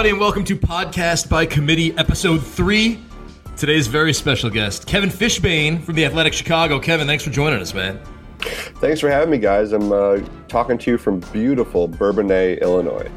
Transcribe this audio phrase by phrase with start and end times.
[0.00, 2.98] everybody, and welcome to Podcast by Committee, Episode 3.
[3.54, 6.80] Today's very special guest, Kevin Fishbain from the Athletic Chicago.
[6.80, 8.00] Kevin, thanks for joining us, man.
[8.38, 9.72] Thanks for having me, guys.
[9.72, 13.10] I'm uh, talking to you from beautiful Bourbonnais, Illinois.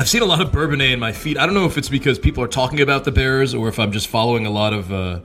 [0.00, 1.38] I've seen a lot of Bourbonnais in my feed.
[1.38, 3.92] I don't know if it's because people are talking about the Bears or if I'm
[3.92, 5.20] just following a lot of uh,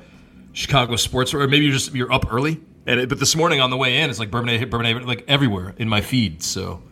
[0.54, 2.62] Chicago sports, or maybe you're just you're up early.
[2.86, 5.74] And it, but this morning on the way in, it's like Bourbonnais, Bourbonnais, like everywhere
[5.80, 6.44] in my feed.
[6.44, 6.84] So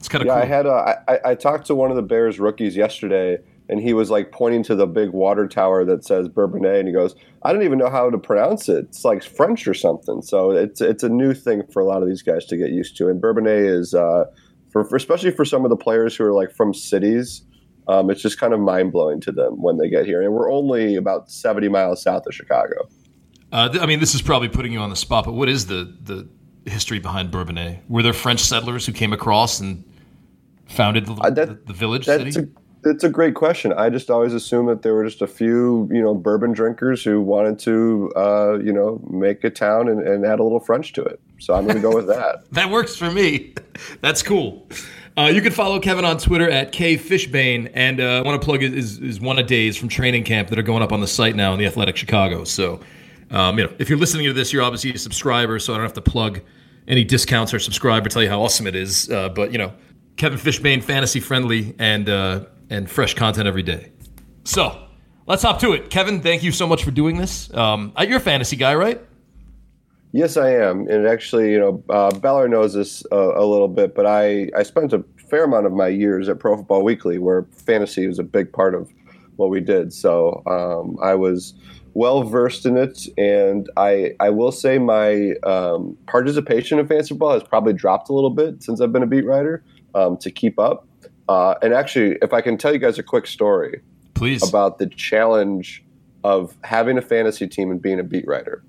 [0.00, 0.34] it's kind of yeah.
[0.34, 0.42] cool.
[0.42, 3.36] I had a, I, I talked to one of the Bears rookies yesterday,
[3.68, 6.94] and he was like pointing to the big water tower that says Bourbonnais, and he
[6.94, 8.86] goes, "I don't even know how to pronounce it.
[8.86, 12.08] It's like French or something." So it's it's a new thing for a lot of
[12.08, 13.08] these guys to get used to.
[13.08, 14.24] And Bourbonnais is uh,
[14.70, 17.42] for, for especially for some of the players who are like from cities.
[17.86, 20.50] Um, it's just kind of mind blowing to them when they get here, and we're
[20.50, 22.88] only about seventy miles south of Chicago.
[23.52, 25.66] Uh, th- I mean, this is probably putting you on the spot, but what is
[25.66, 26.26] the the
[26.70, 27.80] history behind Bourbonnais?
[27.88, 29.84] Were there French settlers who came across and
[30.70, 32.46] founded the, Uh, that- the, the village That's city?
[32.46, 33.74] a that's a great question.
[33.74, 37.20] I just always assumed that there were just a few, you know, bourbon drinkers who
[37.20, 41.04] wanted to, uh, you know, make a town and, and add a little French to
[41.04, 41.20] it.
[41.40, 42.44] So I'm going to go with that.
[42.52, 43.52] That works for me.
[44.00, 44.66] That's cool.
[45.18, 48.62] Uh, you can follow Kevin on Twitter at kfishbain, and uh, I want to plug
[48.62, 51.36] is his one a days from training camp that are going up on the site
[51.36, 52.44] now in the Athletic Chicago.
[52.44, 52.80] So,
[53.30, 55.84] um, you know, if you're listening to this, you're obviously a subscriber, so I don't
[55.84, 56.40] have to plug
[56.88, 59.10] any discounts or subscribe or tell you how awesome it is.
[59.10, 59.74] Uh, but you know,
[60.20, 63.90] Kevin Fishbain, fantasy friendly and uh, and fresh content every day.
[64.44, 64.86] So
[65.26, 65.88] let's hop to it.
[65.88, 67.50] Kevin, thank you so much for doing this.
[67.54, 69.00] Um, you're a fantasy guy, right?
[70.12, 70.86] Yes, I am.
[70.88, 74.62] And actually, you know, uh, Beller knows this uh, a little bit, but I, I
[74.62, 78.22] spent a fair amount of my years at Pro Football Weekly where fantasy was a
[78.22, 78.92] big part of
[79.36, 79.90] what we did.
[79.90, 81.54] So um, I was
[81.94, 83.06] well versed in it.
[83.16, 88.12] And I, I will say my um, participation in fantasy football has probably dropped a
[88.12, 89.64] little bit since I've been a beat writer
[89.94, 90.86] um, to keep up.
[91.28, 93.82] Uh, and actually, if I can tell you guys a quick story
[94.14, 94.48] Please.
[94.48, 95.84] about the challenge
[96.24, 98.64] of having a fantasy team and being a beat writer.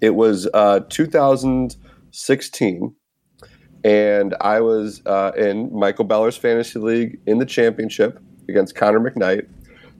[0.00, 2.94] It was uh, 2016,
[3.84, 9.48] and I was uh, in Michael Beller's fantasy league in the championship against Connor McKnight.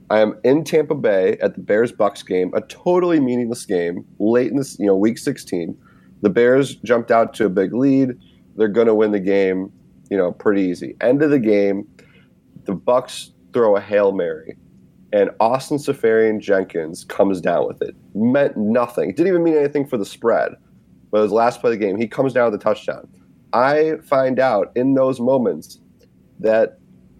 [0.09, 4.51] I am in Tampa Bay at the Bears Bucks game, a totally meaningless game, late
[4.51, 5.77] in this, you know, week 16.
[6.21, 8.17] The Bears jumped out to a big lead.
[8.55, 9.71] They're going to win the game,
[10.13, 10.95] you know, pretty easy.
[11.01, 11.87] End of the game,
[12.65, 14.55] the Bucks throw a hail mary,
[15.11, 17.95] and Austin Seferian Jenkins comes down with it.
[18.13, 19.09] Meant nothing.
[19.09, 20.51] It didn't even mean anything for the spread.
[21.09, 21.97] But it was last play of the game.
[21.97, 23.07] He comes down with a touchdown.
[23.53, 25.79] I find out in those moments
[26.39, 26.77] that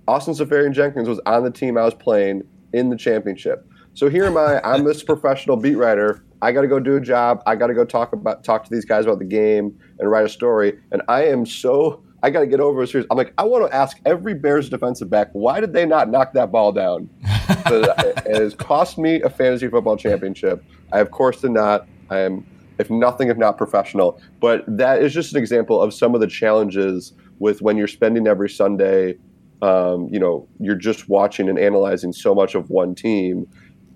[0.08, 2.44] Austin Seferian Jenkins was on the team I was playing
[2.74, 3.68] in the championship.
[3.96, 4.62] So here am I.
[4.64, 6.24] I'm this professional beat writer.
[6.44, 7.42] I got to go do a job.
[7.48, 10.26] I got to go talk about talk to these guys about the game and write
[10.28, 10.78] a story.
[10.92, 13.06] And I am so I got to get over a series.
[13.12, 16.34] I'm like I want to ask every Bears defensive back why did they not knock
[16.34, 17.10] that ball down?
[17.24, 20.64] it has cost me a fantasy football championship.
[20.92, 21.88] I of course did not.
[22.10, 22.46] I am
[22.80, 24.20] if nothing if not professional.
[24.40, 28.26] But that is just an example of some of the challenges with when you're spending
[28.26, 29.18] every Sunday
[29.64, 33.48] um, you know, you're just watching and analyzing so much of one team.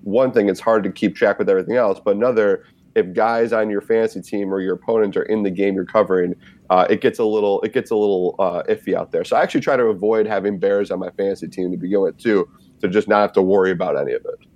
[0.03, 1.99] One thing, it's hard to keep track with everything else.
[2.03, 2.63] But another,
[2.95, 6.35] if guys on your fantasy team or your opponent are in the game you're covering,
[6.69, 9.23] uh, it gets a little it gets a little uh, iffy out there.
[9.23, 12.17] So I actually try to avoid having Bears on my fantasy team to begin with
[12.17, 12.47] too,
[12.81, 14.47] to just not have to worry about any of it.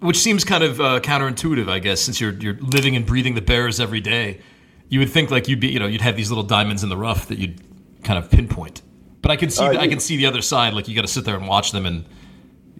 [0.00, 3.42] Which seems kind of uh, counterintuitive, I guess, since you're you're living and breathing the
[3.42, 4.40] Bears every day.
[4.88, 6.96] You would think like you'd be, you know, you'd have these little diamonds in the
[6.96, 7.60] rough that you'd
[8.04, 8.82] kind of pinpoint.
[9.22, 10.74] But I can see, Uh, the, I can see the other side.
[10.74, 12.04] Like you got to sit there and watch them and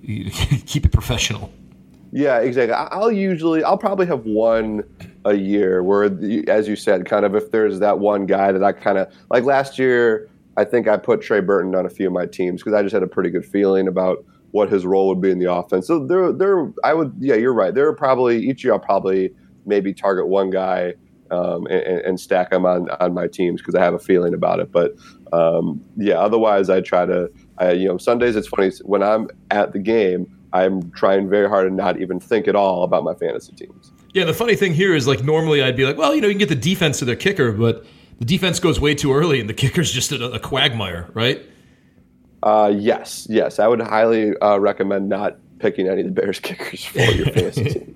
[0.66, 1.50] keep it professional.
[2.12, 2.74] Yeah, exactly.
[2.74, 4.84] I'll usually, I'll probably have one
[5.24, 6.04] a year where,
[6.48, 9.44] as you said, kind of if there's that one guy that I kind of like
[9.44, 12.74] last year, I think I put Trey Burton on a few of my teams because
[12.74, 15.52] I just had a pretty good feeling about what his role would be in the
[15.52, 15.86] offense.
[15.86, 17.74] So there, there, I would, yeah, you're right.
[17.74, 19.34] There are probably each year I'll probably
[19.66, 20.94] maybe target one guy
[21.30, 24.60] um, and, and- stack them on on my teams because I have a feeling about
[24.60, 24.70] it.
[24.70, 24.94] But
[25.32, 29.72] um, yeah, otherwise I try to, I, you know, Sundays it's funny when I'm at
[29.72, 30.30] the game.
[30.52, 33.90] I'm trying very hard to not even think at all about my fantasy teams.
[34.14, 36.34] Yeah, the funny thing here is like normally I'd be like, well, you know, you
[36.34, 37.84] can get the defense to their kicker, but
[38.20, 41.44] the defense goes way too early and the kicker's just a, a quagmire, right?
[42.42, 46.84] Uh, yes, yes, I would highly uh, recommend not picking any of the Bears kickers
[46.84, 47.94] for your fantasy team.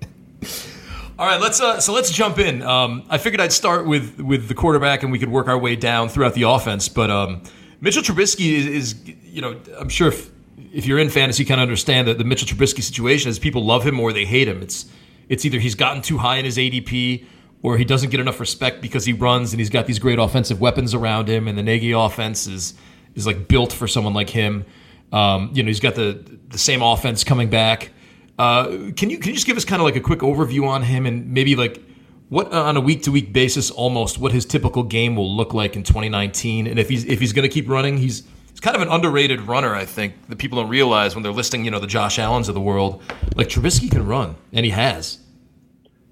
[1.17, 2.61] All right, let's uh, so let's jump in.
[2.63, 5.75] Um, I figured I'd start with with the quarterback, and we could work our way
[5.75, 6.87] down throughout the offense.
[6.87, 7.43] But um,
[7.81, 8.95] Mitchell Trubisky is, is,
[9.25, 10.31] you know, I'm sure if
[10.71, 13.65] if you're in fantasy, you kind of understand that the Mitchell Trubisky situation is people
[13.65, 14.61] love him or they hate him.
[14.61, 14.85] It's
[15.29, 17.25] it's either he's gotten too high in his ADP
[17.61, 20.59] or he doesn't get enough respect because he runs and he's got these great offensive
[20.59, 22.73] weapons around him, and the Nagy offense is
[23.15, 24.65] is like built for someone like him.
[25.11, 27.91] Um, you know, he's got the the same offense coming back.
[28.37, 30.83] Uh, can you can you just give us kind of like a quick overview on
[30.83, 31.83] him and maybe like
[32.29, 35.75] what on a week to week basis almost what his typical game will look like
[35.75, 38.23] in 2019 and if he's if he's going to keep running he's
[38.59, 41.63] he's kind of an underrated runner I think that people don't realize when they're listing
[41.63, 43.01] you know the Josh Allens of the world
[43.35, 45.19] like Trubisky can run and he has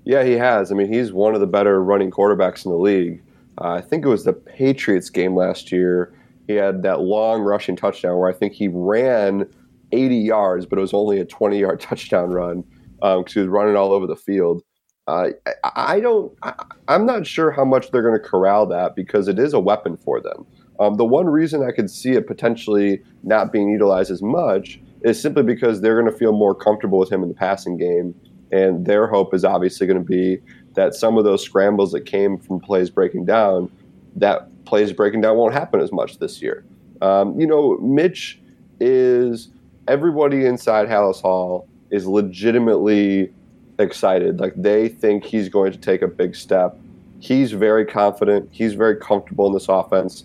[0.06, 3.22] yeah he has I mean he's one of the better running quarterbacks in the league
[3.60, 6.14] uh, I think it was the Patriots game last year
[6.48, 9.46] he had that long rushing touchdown where I think he ran
[9.92, 12.64] 80 yards, but it was only a 20 yard touchdown run
[12.96, 14.64] because um, he was running all over the field.
[15.08, 15.30] Uh,
[15.64, 16.34] I, I, don't.
[16.44, 16.54] I,
[16.90, 19.96] am not sure how much they're going to corral that because it is a weapon
[19.96, 20.46] for them.
[20.80, 25.20] Um, the one reason I could see it potentially not being utilized as much is
[25.22, 28.14] simply because they're going to feel more comfortable with him in the passing game,
[28.52, 30.40] and their hope is obviously going to be
[30.76, 33.72] that some of those scrambles that came from plays breaking down,
[34.16, 36.64] that plays breaking down won't happen as much this year.
[37.02, 38.40] Um, you know, Mitch
[38.80, 39.50] is
[39.88, 43.34] everybody inside Halas Hall is legitimately
[43.80, 44.40] excited.
[44.40, 46.78] Like they think he's going to take a big step.
[47.20, 48.50] He's very confident.
[48.52, 50.24] He's very comfortable in this offense.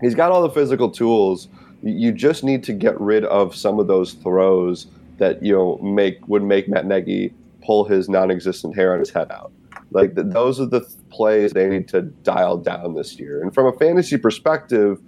[0.00, 1.48] He's got all the physical tools.
[1.82, 4.86] You just need to get rid of some of those throws
[5.18, 7.32] that you know make would make Matt Nagy
[7.62, 9.52] pull his non-existent hair on his head out.
[9.92, 13.42] Like the, those are the th- plays they need to dial down this year.
[13.42, 15.00] And from a fantasy perspective,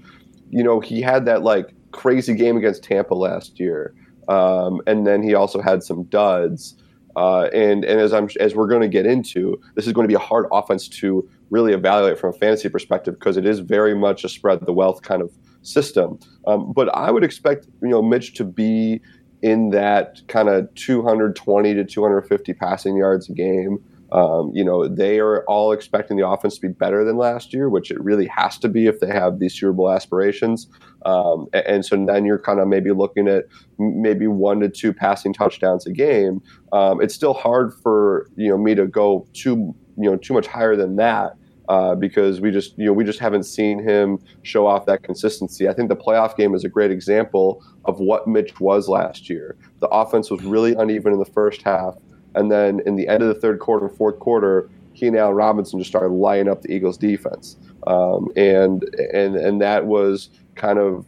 [0.51, 3.95] you know he had that like crazy game against Tampa last year,
[4.29, 6.77] um, and then he also had some duds.
[7.15, 10.09] Uh, and and as I'm as we're going to get into, this is going to
[10.09, 13.95] be a hard offense to really evaluate from a fantasy perspective because it is very
[13.95, 16.19] much a spread the wealth kind of system.
[16.47, 19.01] Um, but I would expect you know Mitch to be
[19.43, 23.79] in that kind of 220 to 250 passing yards a game.
[24.13, 27.71] Um, you know, they are all expecting the offense to be better than last year,
[27.71, 30.69] which it really has to be if they have these Super Bowl aspirations.
[31.07, 33.47] Um, and so then you're kind of maybe looking at
[33.79, 36.43] maybe one to two passing touchdowns a game.
[36.73, 40.47] Um, it's still hard for you know me to go too you know too much
[40.47, 41.33] higher than that.
[41.69, 45.69] Uh, because we just you know we just haven't seen him show off that consistency.
[45.69, 49.57] I think the playoff game is a great example of what Mitch was last year.
[49.79, 51.95] The offense was really uneven in the first half.
[52.35, 55.79] And then in the end of the third quarter, fourth quarter, he and Allen Robinson
[55.79, 57.57] just started lining up the Eagles' defense,
[57.87, 58.83] um, and
[59.13, 61.07] and and that was kind of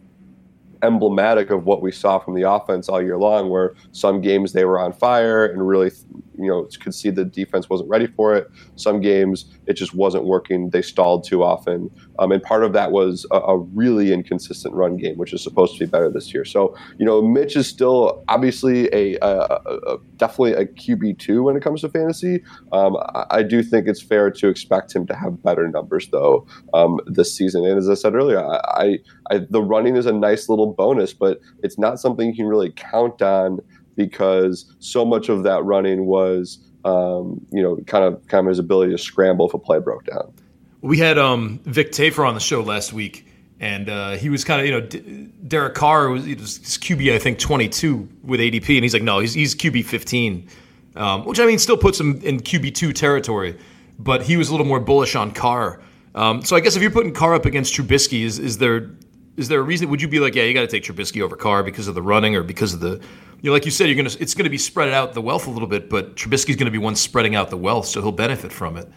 [0.82, 4.64] emblematic of what we saw from the offense all year long, where some games they
[4.64, 5.90] were on fire and really,
[6.38, 8.50] you know, could see the defense wasn't ready for it.
[8.76, 10.70] Some games it just wasn't working.
[10.70, 11.90] They stalled too often.
[12.19, 15.75] Um, and part of that was a, a, really inconsistent run game, which is supposed
[15.75, 16.44] to be better this year.
[16.44, 21.56] So, you know, Mitch is still obviously a, a, a definitely a QB two when
[21.56, 22.42] it comes to fantasy.
[22.72, 26.46] Um, I, I, do think it's fair to expect him to have better numbers though
[26.72, 27.64] um, this season.
[27.64, 28.98] And as I said earlier, I,
[29.31, 32.72] I, the running is a nice little bonus, but it's not something you can really
[32.72, 33.60] count on
[33.96, 36.58] because so much of that running was.
[36.87, 40.05] Um, you know, kind of kind of his ability to scramble if a play broke
[40.05, 40.34] down.
[40.82, 43.27] We had um, Vic Tafur on the show last week,
[43.60, 47.19] and uh, he was kind of, you know, D- Derek Carr was, was QB, I
[47.19, 50.48] think, 22 with ADP, and he's like, no, he's, he's QB 15,
[50.96, 53.56] um, which I mean still puts him in QB 2 territory,
[53.98, 55.81] but he was a little more bullish on Carr.
[56.15, 58.91] Um, so I guess if you're putting Carr up against Trubisky, is, is there
[59.36, 59.89] is there a reason?
[59.89, 62.03] Would you be like, yeah, you got to take Trubisky over Carr because of the
[62.03, 63.01] running or because of the,
[63.44, 65.51] you know, like you said, you're gonna it's gonna be spread out the wealth a
[65.51, 68.79] little bit, but Trubisky's gonna be one spreading out the wealth, so he'll benefit from
[68.79, 68.89] it.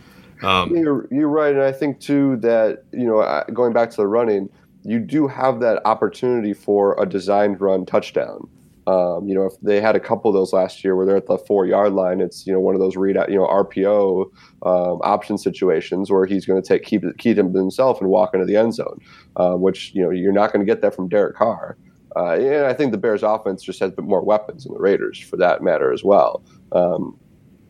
[0.42, 4.08] Um, you're, you're right, and I think too that you know going back to the
[4.08, 4.48] running,
[4.84, 8.48] you do have that opportunity for a designed run touchdown.
[8.88, 11.25] Um, you know, if they had a couple of those last year where they're at
[11.25, 14.27] the four yard line, it's you know one of those read out, you know RPO
[14.62, 18.46] um, option situations where he's going to take keep keep him himself and walk into
[18.46, 18.98] the end zone,
[19.36, 21.75] uh, which you know you're not going to get that from Derek Carr.
[22.16, 25.38] Uh, and I think the Bears offense just has more weapons than the Raiders for
[25.38, 26.44] that matter as well.
[26.72, 27.18] Um,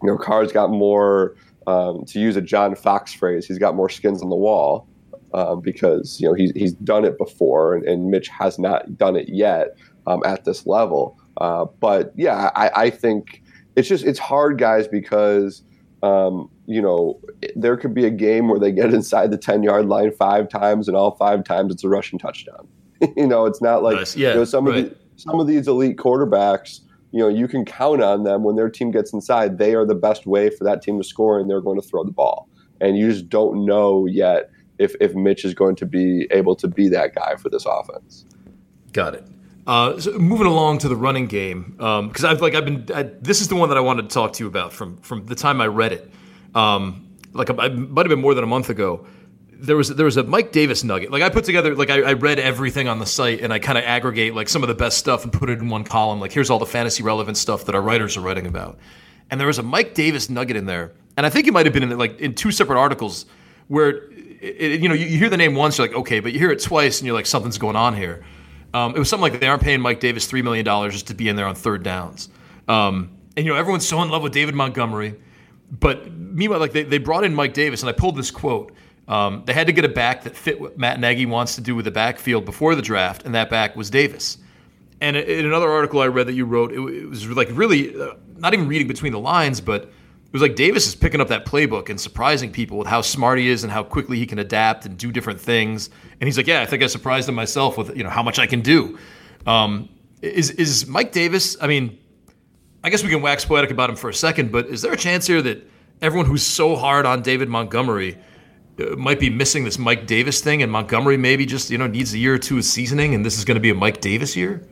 [0.01, 1.35] you know, Carr's got more
[1.67, 4.87] um, to use a John Fox phrase, he's got more skins on the wall
[5.33, 9.15] um, because you know he's he's done it before, and, and Mitch has not done
[9.15, 9.75] it yet
[10.07, 11.19] um, at this level.
[11.37, 13.43] Uh, but yeah, I, I, think
[13.75, 15.61] it's just it's hard, guys, because
[16.01, 17.19] um, you know
[17.55, 20.87] there could be a game where they get inside the ten yard line five times,
[20.87, 22.67] and all five times it's a rushing touchdown.
[23.17, 24.15] you know, it's not like nice.
[24.15, 24.79] yeah, you know, some right.
[24.79, 28.57] of the, some of these elite quarterbacks you know you can count on them when
[28.57, 31.49] their team gets inside they are the best way for that team to score and
[31.49, 32.49] they're going to throw the ball
[32.81, 36.67] and you just don't know yet if if Mitch is going to be able to
[36.67, 38.25] be that guy for this offense.
[38.93, 39.25] Got it.
[39.65, 43.03] Uh, so moving along to the running game, because um, I've like I've been I,
[43.03, 45.35] this is the one that I wanted to talk to you about from from the
[45.35, 46.11] time I read it.
[46.55, 49.05] Um, like it might have been more than a month ago.
[49.59, 51.11] There was there was a Mike Davis nugget.
[51.11, 53.77] Like I put together, like I, I read everything on the site and I kind
[53.77, 56.19] of aggregate like some of the best stuff and put it in one column.
[56.19, 58.77] Like here's all the fantasy relevant stuff that our writers are writing about.
[59.29, 61.73] And there was a Mike Davis nugget in there, and I think it might have
[61.73, 63.25] been in like in two separate articles
[63.67, 66.33] where it, it, you know you, you, hear the name once, you're like okay, but
[66.33, 68.23] you hear it twice and you're like something's going on here.
[68.73, 71.13] Um, it was something like they aren't paying Mike Davis three million dollars just to
[71.13, 72.29] be in there on third downs.
[72.67, 75.15] Um, and you know everyone's so in love with David Montgomery,
[75.71, 78.71] but meanwhile, like they, they brought in Mike Davis, and I pulled this quote.
[79.07, 81.75] Um, they had to get a back that fit what Matt Nagy wants to do
[81.75, 84.37] with the backfield before the draft, and that back was Davis.
[84.99, 88.53] And in another article I read that you wrote, it, was like really uh, not
[88.53, 91.89] even reading between the lines, but it was like Davis is picking up that playbook
[91.89, 94.97] and surprising people with how smart he is and how quickly he can adapt and
[94.97, 95.89] do different things.
[96.19, 98.39] And he's like, yeah, I think I surprised him myself with you know how much
[98.39, 98.97] I can do.
[99.45, 99.87] Um,
[100.21, 101.55] is is Mike Davis?
[101.61, 101.97] I mean,
[102.83, 104.97] I guess we can wax poetic about him for a second, but is there a
[104.97, 105.69] chance here that
[106.01, 108.17] everyone who's so hard on David Montgomery
[108.79, 112.13] Uh, might be missing this Mike Davis thing, and Montgomery maybe just you know needs
[112.13, 114.35] a year or two of seasoning, and this is going to be a Mike Davis
[114.35, 114.67] year?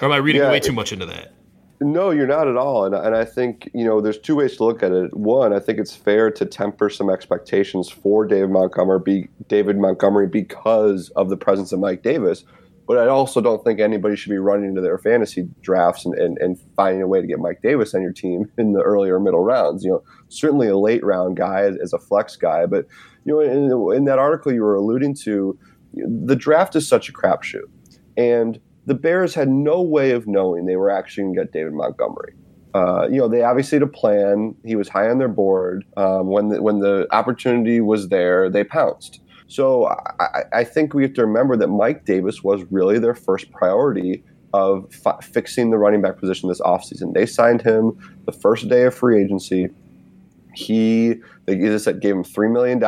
[0.00, 1.34] Or am I reading yeah, way too much into that?
[1.80, 2.84] No, you're not at all.
[2.84, 5.14] And, and I think, you know, there's two ways to look at it.
[5.14, 10.26] One, I think it's fair to temper some expectations for David Montgomery, be, David Montgomery
[10.26, 12.44] because of the presence of Mike Davis.
[12.86, 16.38] But I also don't think anybody should be running into their fantasy drafts and, and,
[16.38, 19.42] and finding a way to get Mike Davis on your team in the earlier middle
[19.42, 19.84] rounds.
[19.84, 22.66] You know, certainly a late round guy as, as a flex guy.
[22.66, 22.86] But,
[23.24, 25.58] you know, in, in that article you were alluding to,
[25.94, 27.68] the draft is such a crapshoot.
[28.16, 31.72] And the Bears had no way of knowing they were actually going to get David
[31.72, 32.34] Montgomery.
[32.74, 34.54] Uh, you know, they obviously had a plan.
[34.64, 35.84] He was high on their board.
[35.96, 39.20] Um, when the, when the opportunity was there, they pounced.
[39.46, 43.52] So I, I, think we have to remember that Mike Davis was really their first
[43.52, 47.12] priority of fi- fixing the running back position this offseason.
[47.12, 47.92] They signed him
[48.24, 49.68] the first day of free agency.
[50.54, 51.16] He,
[51.46, 52.82] they just gave him $3 million.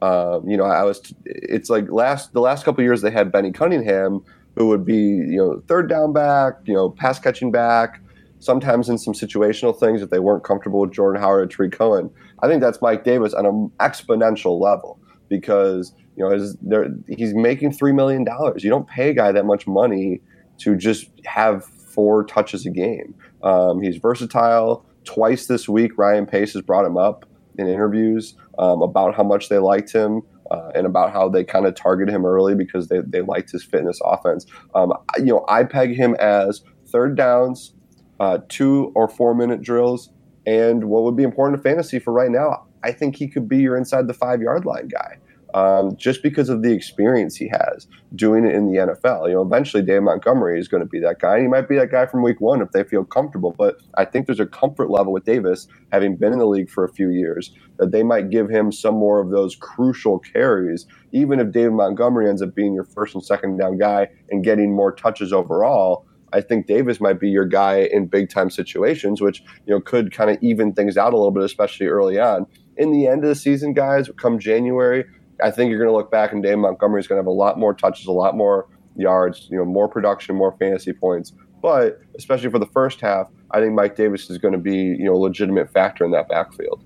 [0.00, 3.52] Um, you know, I was, it's like last, the last couple years they had Benny
[3.52, 4.24] Cunningham,
[4.56, 8.00] who would be, you know, third down back, you know, pass catching back,
[8.38, 12.10] sometimes in some situational things if they weren't comfortable with Jordan Howard or Tarik Cohen.
[12.42, 17.94] I think that's Mike Davis on an exponential level because, you know, he's making $3
[17.94, 18.24] million.
[18.58, 20.20] You don't pay a guy that much money
[20.58, 23.14] to just have four touches a game.
[23.42, 24.84] Um, he's versatile.
[25.04, 27.24] Twice this week, Ryan Pace has brought him up
[27.58, 31.66] in interviews um, about how much they liked him uh, and about how they kind
[31.66, 34.46] of targeted him early because they, they liked his fitness offense.
[34.74, 37.74] Um, you know, I peg him as third downs,
[38.20, 40.10] uh, two or four minute drills,
[40.46, 43.58] and what would be important to fantasy for right now, I think he could be
[43.58, 45.18] your inside the five yard line guy
[45.54, 49.28] um, just because of the experience he has doing it in the NFL.
[49.28, 51.40] You know, eventually Dave Montgomery is going to be that guy.
[51.40, 53.54] He might be that guy from week one if they feel comfortable.
[53.56, 56.84] But I think there's a comfort level with Davis, having been in the league for
[56.84, 61.40] a few years, that they might give him some more of those crucial carries, even
[61.40, 64.92] if David Montgomery ends up being your first and second down guy and getting more
[64.92, 66.06] touches overall.
[66.32, 70.12] I think Davis might be your guy in big time situations, which you know could
[70.12, 72.46] kind of even things out a little bit, especially early on.
[72.76, 75.04] In the end of the season, guys, come January,
[75.42, 77.30] I think you're going to look back and Dave Montgomery is going to have a
[77.30, 78.66] lot more touches, a lot more
[78.96, 81.32] yards, you know, more production, more fantasy points.
[81.62, 85.04] But especially for the first half, I think Mike Davis is going to be, you
[85.04, 86.84] know, a legitimate factor in that backfield.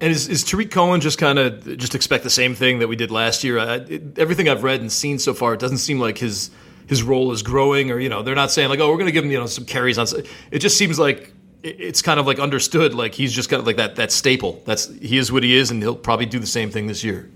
[0.00, 2.94] And is, is Tarik Cohen just kind of just expect the same thing that we
[2.94, 3.58] did last year?
[3.58, 6.50] I, it, everything I've read and seen so far, it doesn't seem like his
[6.86, 9.12] his role is growing, or you know, they're not saying like, oh, we're going to
[9.12, 10.06] give him you know some carries on.
[10.52, 13.76] It just seems like it's kind of like understood like he's just kind of like
[13.76, 14.62] that that staple.
[14.64, 17.30] That's he is what he is and he'll probably do the same thing this year.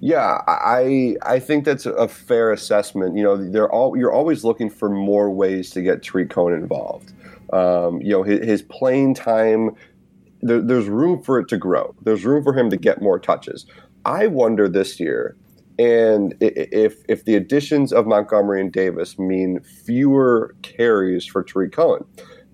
[0.00, 3.16] Yeah i i think that's a fair assessment.
[3.16, 7.12] You know they're all you're always looking for more ways to get Tarik Cohen involved.
[7.52, 9.70] Um, you know his, his playing time
[10.42, 11.94] there, there's room for it to grow.
[12.02, 13.66] There's room for him to get more touches.
[14.04, 15.36] I wonder this year
[15.78, 22.04] and if if the additions of Montgomery and Davis mean fewer carries for Tarik Cohen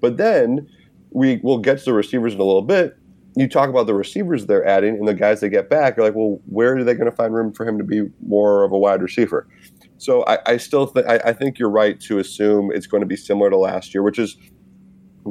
[0.03, 0.69] but then
[1.11, 2.99] we will get to the receivers in a little bit.
[3.35, 5.97] You talk about the receivers they're adding and the guys they get back.
[5.97, 8.65] You're like, well, where are they going to find room for him to be more
[8.65, 9.49] of a wide receiver?
[9.97, 13.17] So I, I still think I think you're right to assume it's going to be
[13.17, 14.37] similar to last year, which is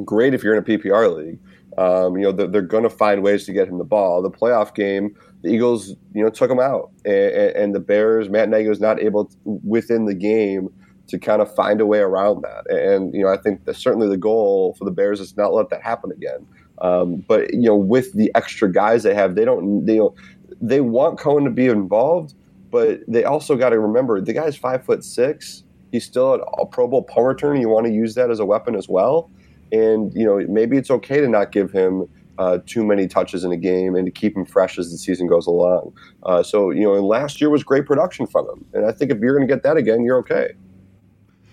[0.04, 1.38] great if you're in a PPR league.
[1.78, 4.22] Um, you know they're, they're, going to find ways to get him the ball.
[4.22, 8.48] The playoff game, the Eagles, you know, took him out, and, and the Bears, Matt
[8.48, 10.68] Nagy was not able to, within the game
[11.08, 12.70] to kind of find a way around that.
[12.70, 15.70] And you know, I think that certainly the goal for the Bears is not let
[15.70, 16.46] that happen again.
[16.80, 20.14] Um, but you know, with the extra guys they have, they don't they don't,
[20.60, 22.34] they want Cohen to be involved,
[22.70, 25.64] but they also got to remember the guy's five foot six.
[25.90, 27.60] He's still a Pro Bowl punt return.
[27.60, 29.30] You want to use that as a weapon as well.
[29.70, 33.52] And you know, maybe it's okay to not give him uh, too many touches in
[33.52, 35.92] a game and to keep him fresh as the season goes along.
[36.24, 38.64] Uh, so, you know, and last year was great production from him.
[38.72, 40.52] And I think if you're going to get that again, you're okay.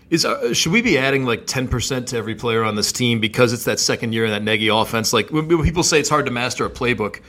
[0.09, 3.19] Is uh, should we be adding like ten percent to every player on this team
[3.19, 5.13] because it's that second year in that Nagy offense?
[5.13, 7.21] Like when, people say it's hard to master a playbook,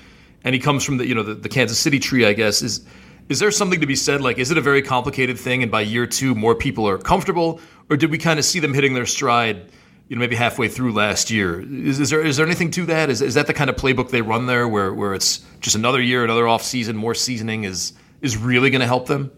[0.44, 2.86] and he comes from the you know the, the, Kansas City tree, I guess is
[3.28, 4.22] is there something to be said?
[4.22, 7.60] Like, is it a very complicated thing, and by year two, more people are comfortable,
[7.90, 9.70] or did we kind of see them hitting their stride?
[10.08, 11.60] You know, maybe halfway through last year.
[11.60, 13.10] Is, is there is there anything to that?
[13.10, 16.00] Is, is that the kind of playbook they run there, where where it's just another
[16.00, 19.30] year, another off season, more seasoning is is really going to help them?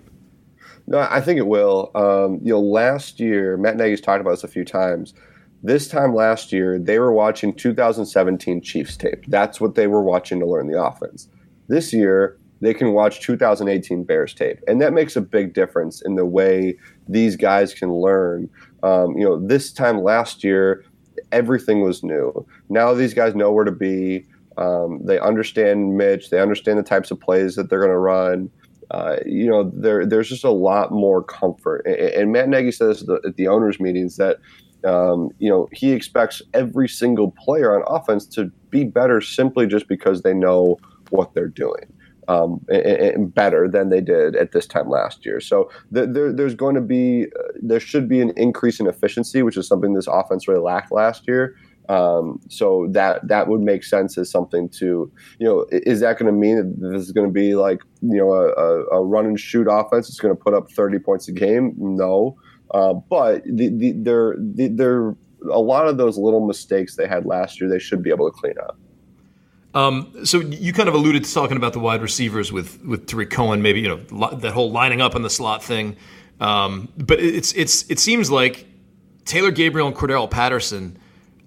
[0.86, 1.90] No, I think it will.
[1.94, 5.14] Um, you know, last year, Matt Nagy's talked about this a few times.
[5.62, 9.24] This time last year, they were watching 2017 Chiefs tape.
[9.28, 11.28] That's what they were watching to learn the offense.
[11.68, 16.16] This year, they can watch 2018 Bears tape, and that makes a big difference in
[16.16, 16.76] the way
[17.08, 18.48] these guys can learn.
[18.82, 20.84] Um, you know, this time last year,
[21.30, 22.46] everything was new.
[22.68, 24.26] Now these guys know where to be.
[24.58, 26.30] Um, they understand Mitch.
[26.30, 28.50] They understand the types of plays that they're going to run.
[28.92, 31.82] Uh, you know, there there's just a lot more comfort.
[31.86, 34.36] And, and Matt Nagy said this at the, at the owners' meetings that
[34.84, 39.88] um, you know he expects every single player on offense to be better simply just
[39.88, 41.92] because they know what they're doing.
[42.28, 45.40] Um, and, and, better than they did at this time last year.
[45.40, 49.56] So there, there's going to be, uh, there should be an increase in efficiency, which
[49.56, 51.56] is something this offense really lacked last year.
[51.88, 56.32] Um, so that that would make sense as something to, you know, is that going
[56.32, 59.38] to mean that this is going to be like, you know, a, a run and
[59.38, 60.08] shoot offense?
[60.08, 61.74] It's going to put up 30 points a game?
[61.76, 62.36] No.
[62.72, 65.16] Uh, but the, the, they're, the,
[65.50, 68.36] a lot of those little mistakes they had last year, they should be able to
[68.36, 68.78] clean up.
[69.74, 73.30] Um, so you kind of alluded to talking about the wide receivers with with Tarik
[73.30, 75.96] Cohen, maybe you know li- that whole lining up in the slot thing.
[76.40, 78.66] Um, but it's it's it seems like
[79.24, 80.98] Taylor Gabriel and Cordarrelle Patterson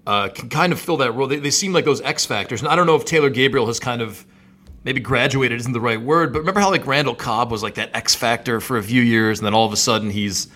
[0.08, 1.28] uh, can kind of fill that role.
[1.28, 2.62] They, they seem like those X factors.
[2.62, 4.26] And I don't know if Taylor Gabriel has kind of
[4.84, 7.94] maybe graduated isn't the right word, but remember how like Randall Cobb was like that
[7.94, 10.48] X factor for a few years, and then all of a sudden he's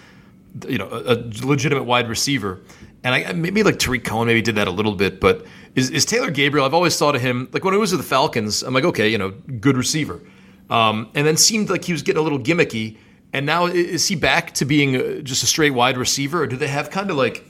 [0.67, 2.61] you know a, a legitimate wide receiver.
[3.03, 6.05] And I maybe like Tarik Cohen maybe did that a little bit, but is, is
[6.05, 6.65] Taylor Gabriel?
[6.65, 8.61] I've always thought of him like when he was with the Falcons.
[8.61, 10.21] I'm like, okay, you know, good receiver,
[10.69, 12.97] um, and then seemed like he was getting a little gimmicky.
[13.31, 16.55] And now is he back to being uh, just a straight wide receiver, or do
[16.55, 17.45] they have kind of like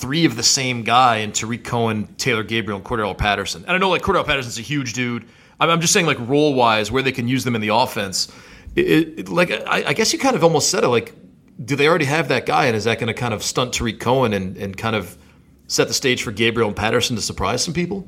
[0.00, 3.62] three of the same guy in Tarik Cohen, Taylor Gabriel, and Cordarrelle Patterson.
[3.64, 5.26] And I know like Cordarrelle Patterson's a huge dude.
[5.60, 8.32] I'm, just saying like role wise where they can use them in the offense.
[8.76, 10.88] It, it, like I, I, guess you kind of almost said it.
[10.88, 11.14] Like,
[11.64, 13.98] do they already have that guy, and is that going to kind of stunt Tarik
[13.98, 15.18] Cohen and, and kind of
[15.66, 18.06] set the stage for Gabriel and Patterson to surprise some people?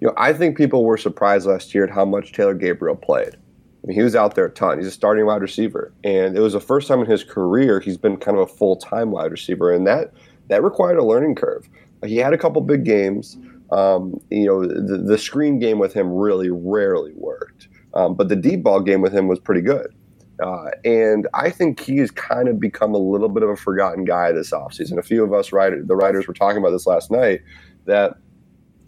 [0.00, 3.34] You know, I think people were surprised last year at how much Taylor Gabriel played.
[3.34, 4.78] I mean, he was out there a ton.
[4.78, 7.96] He's a starting wide receiver, and it was the first time in his career he's
[7.96, 10.12] been kind of a full time wide receiver, and that
[10.48, 11.68] that required a learning curve.
[12.04, 13.36] He had a couple big games.
[13.72, 18.36] Um, you know, the, the, screen game with him really rarely worked, um, but the
[18.36, 19.92] deep ball game with him was pretty good.
[20.40, 24.04] Uh, and I think he has kind of become a little bit of a forgotten
[24.04, 24.98] guy this offseason.
[24.98, 27.40] A few of us the writers were talking about this last night
[27.86, 28.16] that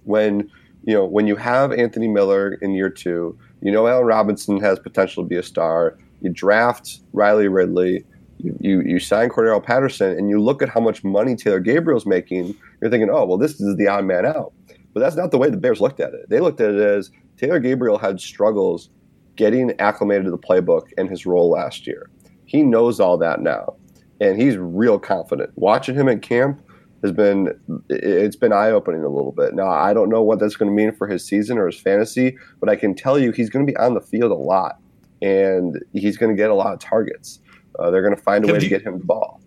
[0.05, 0.51] when
[0.85, 4.79] you know when you have Anthony Miller in year two, you know Allen Robinson has
[4.79, 5.99] potential to be a star.
[6.21, 8.05] You draft Riley Ridley
[8.39, 12.55] you, you, sign Cordarrelle Patterson and you look at how much money Taylor Gabriel's making,
[12.81, 14.53] you're thinking, oh, well, this is the odd man out.
[14.95, 16.29] But that's not the way the Bears looked at it.
[16.29, 18.91] They looked at it as Taylor Gabriel had struggles
[19.37, 22.11] getting acclimated to the playbook and his role last year.
[22.45, 23.75] He knows all that now,
[24.21, 25.51] and he's real confident.
[25.55, 26.63] Watching him at camp
[27.03, 29.55] has been it's been eye opening a little bit.
[29.55, 32.37] Now I don't know what that's going to mean for his season or his fantasy,
[32.59, 34.81] but I can tell you he's going to be on the field a lot,
[35.23, 37.41] and he's going to get a lot of targets.
[37.79, 39.41] Uh, they're going to find a way to get him the ball.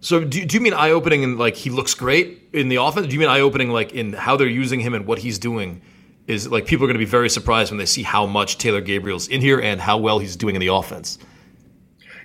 [0.00, 3.06] So do, do you mean eye opening and like he looks great in the offense?
[3.08, 5.82] Do you mean eye opening like in how they're using him and what he's doing?
[6.26, 8.80] Is like people are going to be very surprised when they see how much Taylor
[8.80, 11.18] Gabriel's in here and how well he's doing in the offense.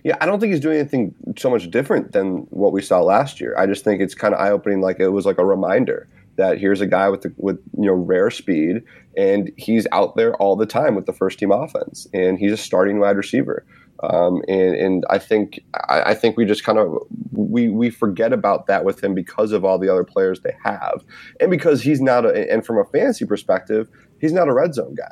[0.04, 3.40] Yeah, I don't think he's doing anything so much different than what we saw last
[3.40, 3.56] year.
[3.58, 4.82] I just think it's kind of eye opening.
[4.82, 7.94] Like it was like a reminder that here's a guy with the, with you know
[7.94, 8.84] rare speed
[9.16, 12.58] and he's out there all the time with the first team offense and he's a
[12.58, 13.66] starting wide receiver.
[14.04, 16.98] Um, and, and I think I, I, think we just kind of
[17.32, 21.06] we we forget about that with him because of all the other players they have,
[21.40, 23.88] and because he's not a, and from a fantasy perspective,
[24.20, 25.12] he's not a red zone guy.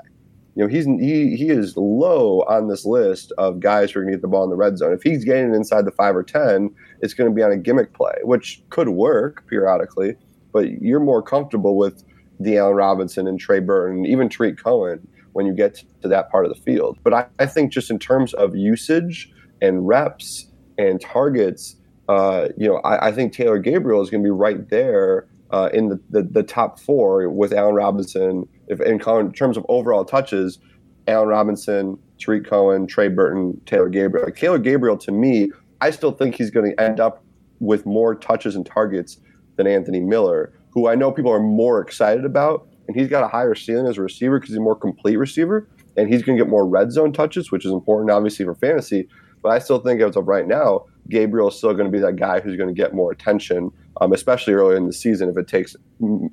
[0.56, 4.12] You know, he's he he is low on this list of guys who are going
[4.12, 4.92] to get the ball in the red zone.
[4.92, 7.58] If he's getting it inside the five or ten, it's going to be on a
[7.58, 10.16] gimmick play, which could work periodically,
[10.52, 12.04] but you're more comfortable with
[12.42, 16.46] the Allen Robinson and Trey Burton, even Tarik Cohen when you get to that part
[16.46, 16.98] of the field.
[17.04, 21.76] But I, I think just in terms of usage and reps and targets,
[22.10, 25.70] uh, you know, I, I, think Taylor Gabriel is going to be right there uh,
[25.74, 28.48] in the, the, the top four with Allen Robinson.
[28.68, 30.60] If in terms of overall touches,
[31.08, 34.26] Allen Robinson, Tarik Cohen, Trey Burton, Taylor Gabriel.
[34.26, 37.24] Like Taylor Gabriel, to me, I still think he's going to end up
[37.60, 39.20] with more touches and targets
[39.56, 43.28] than Anthony Miller, who I know people are more excited about, and he's got a
[43.28, 45.68] higher ceiling as a receiver because he's a more complete receiver,
[45.98, 49.08] and he's going to get more red zone touches, which is important, obviously, for fantasy.
[49.42, 52.16] But I still think as of right now, Gabriel is still going to be that
[52.16, 55.48] guy who's going to get more attention, um, especially early in the season if it
[55.48, 55.76] takes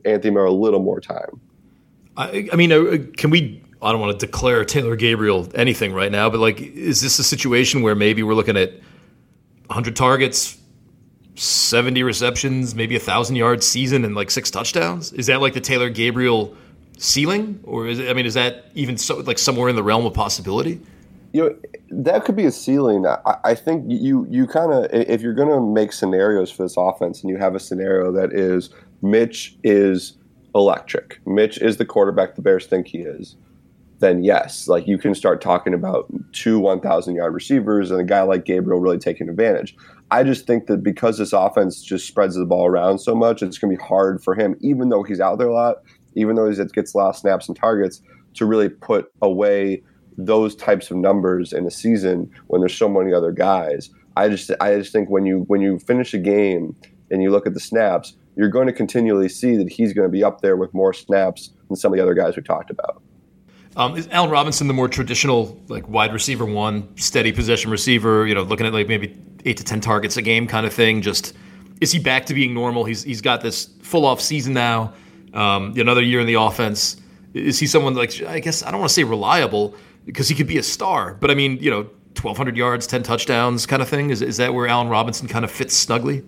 [0.05, 1.41] Anthony Miller a little more time.
[2.17, 3.63] I, I mean, uh, can we?
[3.81, 7.25] I don't want to declare Taylor Gabriel anything right now, but like, is this a
[7.25, 8.73] situation where maybe we're looking at
[9.67, 10.58] 100 targets,
[11.39, 15.13] 70 receptions, maybe a thousand yard season, and like six touchdowns?
[15.13, 16.57] Is that like the Taylor Gabriel
[16.99, 18.11] ceiling, or is it?
[18.11, 20.81] I mean, is that even so like somewhere in the realm of possibility?
[21.33, 21.57] you know
[21.91, 23.07] that could be a ceiling.
[23.07, 26.75] I, I think you you kind of if you're going to make scenarios for this
[26.77, 28.71] offense, and you have a scenario that is
[29.03, 30.15] Mitch is
[30.55, 31.21] electric.
[31.27, 33.37] Mitch is the quarterback the Bears think he is.
[34.01, 38.23] Then yes, like you can start talking about two 1,000 yard receivers and a guy
[38.23, 39.77] like Gabriel really taking advantage.
[40.11, 43.59] I just think that because this offense just spreads the ball around so much, it's
[43.59, 45.77] going to be hard for him, even though he's out there a lot,
[46.15, 48.01] even though he gets a lot of snaps and targets,
[48.35, 49.83] to really put away
[50.17, 53.91] those types of numbers in a season when there's so many other guys.
[54.17, 56.75] I just I just think when you when you finish a game
[57.11, 60.13] and you look at the snaps, you're going to continually see that he's going to
[60.13, 63.03] be up there with more snaps than some of the other guys we talked about.
[63.79, 68.27] Um, is Allen Robinson the more traditional, like wide receiver one, steady possession receiver?
[68.27, 71.01] You know, looking at like maybe eight to ten targets a game kind of thing.
[71.01, 71.33] Just
[71.81, 72.85] is he back to being normal?
[72.85, 74.93] He's he's got this full off season now,
[75.33, 76.97] um, another year in the offense.
[77.35, 79.77] Is he someone like I guess I don't want to say reliable,
[80.09, 81.15] because he could be a star.
[81.15, 81.83] But I mean, you know,
[82.17, 84.09] 1,200 yards, 10 touchdowns kind of thing.
[84.09, 86.25] Is, is that where Allen Robinson kind of fits snugly?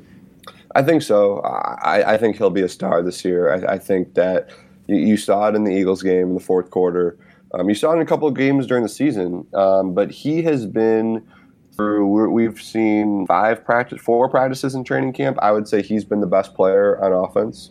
[0.74, 1.40] I think so.
[1.40, 3.52] I, I think he'll be a star this year.
[3.52, 4.50] I, I think that
[4.86, 7.16] you, you, saw it in the Eagles game in the fourth quarter.
[7.52, 9.46] Um, you saw in a couple of games during the season.
[9.54, 11.26] Um, but he has been
[11.74, 15.38] through, we've seen five practice, four practices in training camp.
[15.40, 17.70] I would say he's been the best player on offense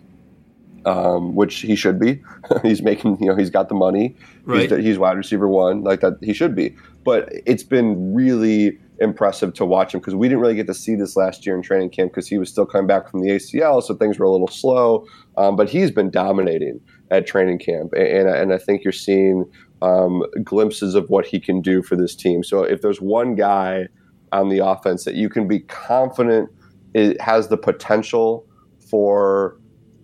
[0.85, 2.21] um, which he should be.
[2.61, 4.15] he's making, you know, he's got the money.
[4.43, 4.69] Right.
[4.69, 6.17] He's, he's, wide receiver one, like that.
[6.21, 6.75] He should be.
[7.03, 10.95] But it's been really impressive to watch him because we didn't really get to see
[10.95, 13.81] this last year in training camp because he was still coming back from the ACL,
[13.81, 15.05] so things were a little slow.
[15.37, 19.45] Um, but he's been dominating at training camp, and, and I think you're seeing
[19.81, 22.43] um, glimpses of what he can do for this team.
[22.43, 23.87] So if there's one guy
[24.31, 26.49] on the offense that you can be confident
[26.93, 28.45] it has the potential
[28.89, 29.59] for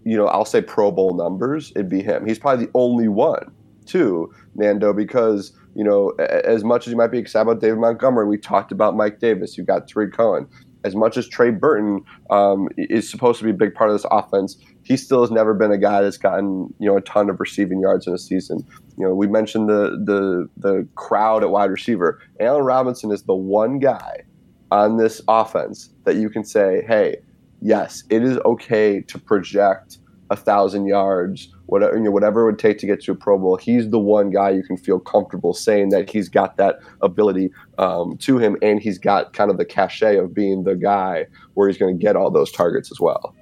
[0.05, 2.25] you know, I'll say Pro Bowl numbers, it'd be him.
[2.25, 3.51] He's probably the only one,
[3.85, 8.27] too, Nando, because, you know, as much as you might be excited about David Montgomery,
[8.27, 10.47] we talked about Mike Davis, you got Tarik Cohen.
[10.83, 14.05] As much as Trey Burton um, is supposed to be a big part of this
[14.11, 17.39] offense, he still has never been a guy that's gotten you know a ton of
[17.39, 18.65] receiving yards in a season.
[18.97, 22.21] You know, we mentioned the the the crowd at wide receiver.
[22.39, 24.23] Allen Robinson is the one guy
[24.71, 27.17] on this offense that you can say, hey,
[27.61, 29.97] yes, it is okay to project
[30.29, 33.37] a thousand yards, whatever you know, whatever it would take to get to a Pro
[33.37, 33.57] Bowl.
[33.57, 38.17] He's the one guy you can feel comfortable saying that he's got that ability um,
[38.17, 41.77] to him, and he's got kind of the cachet of being the guy where he's
[41.77, 43.35] going to get all those targets as well.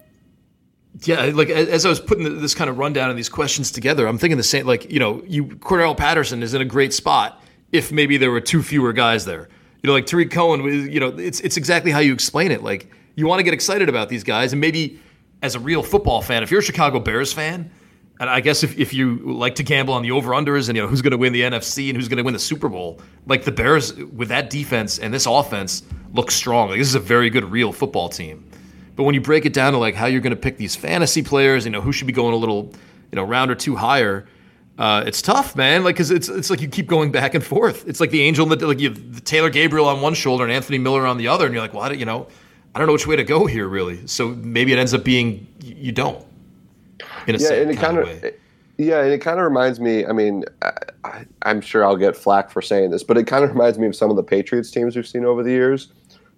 [1.02, 4.18] Yeah, like as I was putting this kind of rundown and these questions together, I'm
[4.18, 4.68] thinking the same.
[4.68, 8.42] Like you know, you Cordarrelle Patterson is in a great spot if maybe there were
[8.42, 9.50] two fewer guys there.
[9.82, 10.92] You know, like Tarik Cohen.
[10.92, 12.64] You know, it's it's exactly how you explain it.
[12.64, 15.00] Like you want to get excited about these guys, and maybe
[15.42, 17.72] as a real football fan, if you're a Chicago Bears fan,
[18.20, 20.84] and I guess if, if you like to gamble on the over unders and you
[20.84, 23.02] know who's going to win the NFC and who's going to win the Super Bowl,
[23.26, 26.70] like the Bears with that defense and this offense looks strong.
[26.70, 28.50] Like this is a very good real football team.
[28.96, 31.24] But when you break it down to like how you're going to pick these fantasy
[31.24, 32.72] players, you know who should be going a little,
[33.12, 34.28] you know, round or two higher.
[34.78, 35.84] Uh, it's tough, man.
[35.84, 37.88] Like, cause it's it's like you keep going back and forth.
[37.88, 40.80] It's like the angel, the, like you have Taylor Gabriel on one shoulder and Anthony
[40.80, 42.28] Miller on the other, and you're like, well, I you know,
[42.74, 44.06] I don't know which way to go here, really.
[44.08, 46.26] So maybe it ends up being you don't.
[47.28, 48.34] In a yeah, and it kind of, way.
[48.78, 50.06] yeah, and it kind of reminds me.
[50.06, 50.44] I mean,
[51.04, 53.88] I, am sure I'll get flack for saying this, but it kind of reminds me
[53.88, 55.90] of some of the Patriots teams we've seen over the years,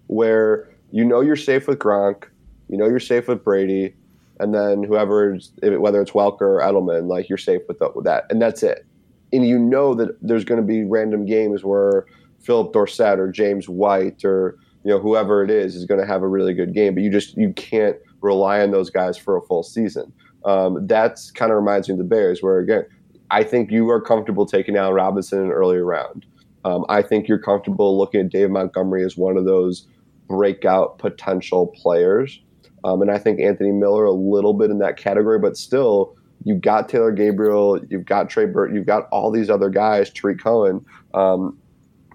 [0.08, 2.24] where you know you're safe with Gronk,
[2.68, 3.94] you know you're safe with Brady,
[4.40, 8.24] and then whoever, whether it's Welker or Edelman, like you're safe with, the, with that,
[8.30, 8.86] and that's it.
[9.32, 12.06] And you know that there's going to be random games where
[12.40, 16.22] Philip Dorsett or James White or you know whoever it is is going to have
[16.22, 19.42] a really good game but you just you can't rely on those guys for a
[19.42, 20.12] full season.
[20.44, 22.84] Um, that's kind of reminds me of the bears where again
[23.32, 26.24] i think you are comfortable taking Allen Robinson in an earlier round.
[26.64, 29.88] Um, i think you're comfortable looking at dave montgomery as one of those
[30.28, 32.40] breakout potential players
[32.86, 36.60] Um, and I think Anthony Miller a little bit in that category, but still, you've
[36.60, 40.86] got Taylor Gabriel, you've got Trey Burton, you've got all these other guys, Tarik Cohen.
[41.12, 41.58] Um,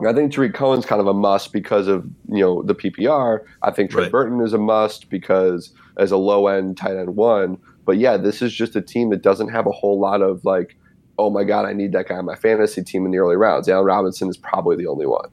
[0.08, 3.42] I think Tarik Cohen's kind of a must because of you know the PPR.
[3.62, 4.12] I think Trey right.
[4.12, 7.58] Burton is a must because as a low end tight end one.
[7.86, 10.78] But yeah, this is just a team that doesn't have a whole lot of like,
[11.18, 13.68] oh my god, I need that guy on my fantasy team in the early rounds.
[13.68, 15.30] Allen Robinson is probably the only one.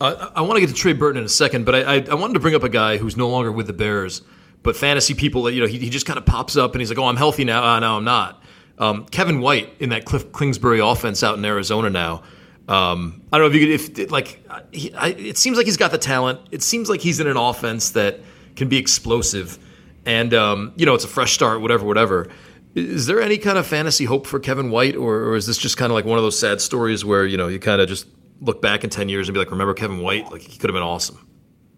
[0.00, 2.14] Uh, I want to get to Trey Burton in a second, but I, I, I,
[2.14, 4.22] wanted to bring up a guy who's no longer with the Bears,
[4.62, 6.98] but fantasy people, you know, he, he just kind of pops up and he's like,
[6.98, 7.64] oh, I'm healthy now.
[7.64, 8.42] Uh, now I'm not.
[8.78, 12.22] Um, Kevin White in that Cliff Kingsbury offense out in Arizona now.
[12.68, 15.76] Um, I don't know if you could, if like, he, I, it seems like he's
[15.76, 16.40] got the talent.
[16.50, 18.20] It seems like he's in an offense that
[18.56, 19.58] can be explosive,
[20.06, 22.28] and um, you know, it's a fresh start, whatever, whatever.
[22.74, 25.76] Is there any kind of fantasy hope for Kevin White, or, or is this just
[25.76, 28.06] kind of like one of those sad stories where you know you kind of just
[28.40, 30.30] look back in ten years and be like, remember Kevin White?
[30.30, 31.26] Like he could have been awesome.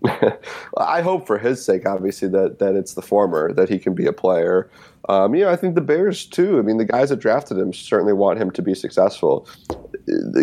[0.77, 4.07] I hope for his sake, obviously, that that it's the former, that he can be
[4.07, 4.71] a player.
[5.09, 6.59] Um, you know, I think the Bears too.
[6.59, 9.49] I mean, the guys that drafted him certainly want him to be successful.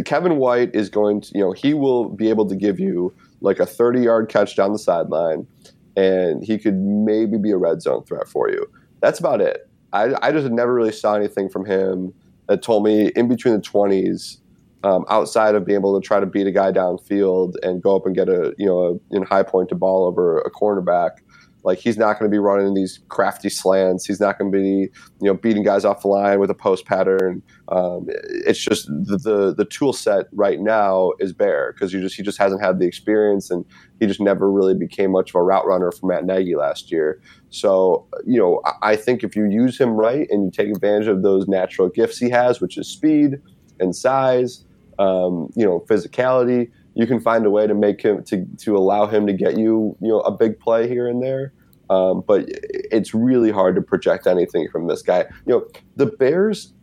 [0.06, 3.60] Kevin White is going to, you know, he will be able to give you like
[3.60, 5.48] a 30 yard catch down the sideline,
[5.96, 8.66] and he could maybe be a red zone threat for you.
[9.02, 9.68] That's about it.
[9.94, 12.14] I, I just never really saw anything from him
[12.48, 14.38] that told me in between the 20s,
[14.84, 18.06] um, outside of being able to try to beat a guy downfield and go up
[18.06, 21.20] and get a, you know, a, in high point to ball over a cornerback
[21.64, 24.06] like he's not going to be running these crafty slants.
[24.06, 24.90] He's not going to be,
[25.22, 27.42] you know, beating guys off the line with a post pattern.
[27.70, 32.16] Um, it's just the, the, the tool set right now is bare because you just
[32.16, 33.66] he just hasn't had the experience and
[34.00, 37.22] he just never really became much of a route runner for Matt Nagy last year.
[37.50, 41.22] So you know, I think if you use him right and you take advantage of
[41.22, 43.40] those natural gifts he has, which is speed
[43.80, 44.66] and size,
[45.02, 49.08] um, you know, physicality you can find a way to make him to to allow
[49.08, 51.54] him to get you you know a big play here and there.
[51.90, 55.26] Um, but it's really hard to project anything from this guy.
[55.46, 56.74] You know, the Bears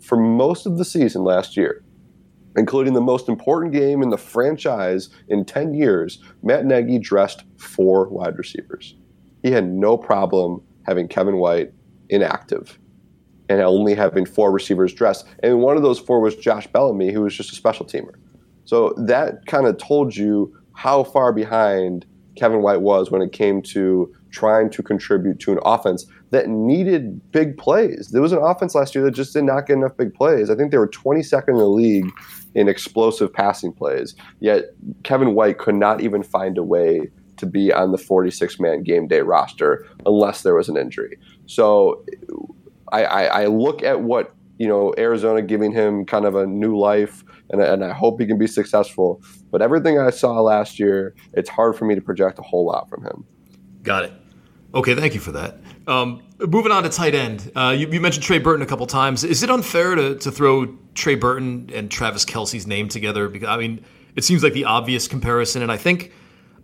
[0.00, 1.84] for most of the season last year,
[2.56, 8.08] including the most important game in the franchise in 10 years, Matt Nagy dressed four
[8.08, 8.94] wide receivers.
[9.42, 11.72] He had no problem having Kevin White
[12.08, 12.78] inactive
[13.48, 15.26] and only having four receivers dressed.
[15.42, 18.14] And one of those four was Josh Bellamy, who was just a special teamer.
[18.64, 23.62] So that kind of told you how far behind Kevin White was when it came
[23.62, 28.08] to trying to contribute to an offense that needed big plays.
[28.10, 30.50] There was an offense last year that just did not get enough big plays.
[30.50, 32.10] I think they were 22nd in the league
[32.54, 34.16] in explosive passing plays.
[34.40, 38.82] Yet Kevin White could not even find a way to be on the 46 man
[38.82, 41.18] game day roster unless there was an injury.
[41.46, 42.04] So
[42.94, 46.78] I, I, I look at what you know Arizona giving him kind of a new
[46.78, 49.22] life and, and I hope he can be successful.
[49.50, 52.88] But everything I saw last year, it's hard for me to project a whole lot
[52.88, 53.24] from him.
[53.82, 54.12] Got it.
[54.74, 55.58] Okay, thank you for that.
[55.86, 59.22] Um, moving on to tight end, uh, you, you, mentioned Trey Burton a couple times.
[59.22, 63.28] Is it unfair to, to throw Trey Burton and Travis Kelce's name together?
[63.28, 63.84] Because I mean,
[64.16, 66.10] it seems like the obvious comparison, and I think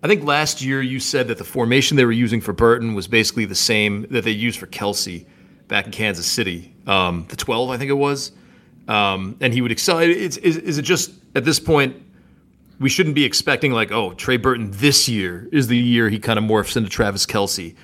[0.02, 3.06] I think last year you said that the formation they were using for Burton was
[3.06, 5.26] basically the same that they used for Kelce
[5.70, 8.32] back in Kansas City, um, the twelve, I think it was
[8.90, 10.00] um, and he would excel.
[10.00, 11.96] Is, is, is it just at this point
[12.80, 16.38] we shouldn't be expecting like, oh, Trey Burton this year is the year he kind
[16.38, 17.76] of morphs into Travis Kelce?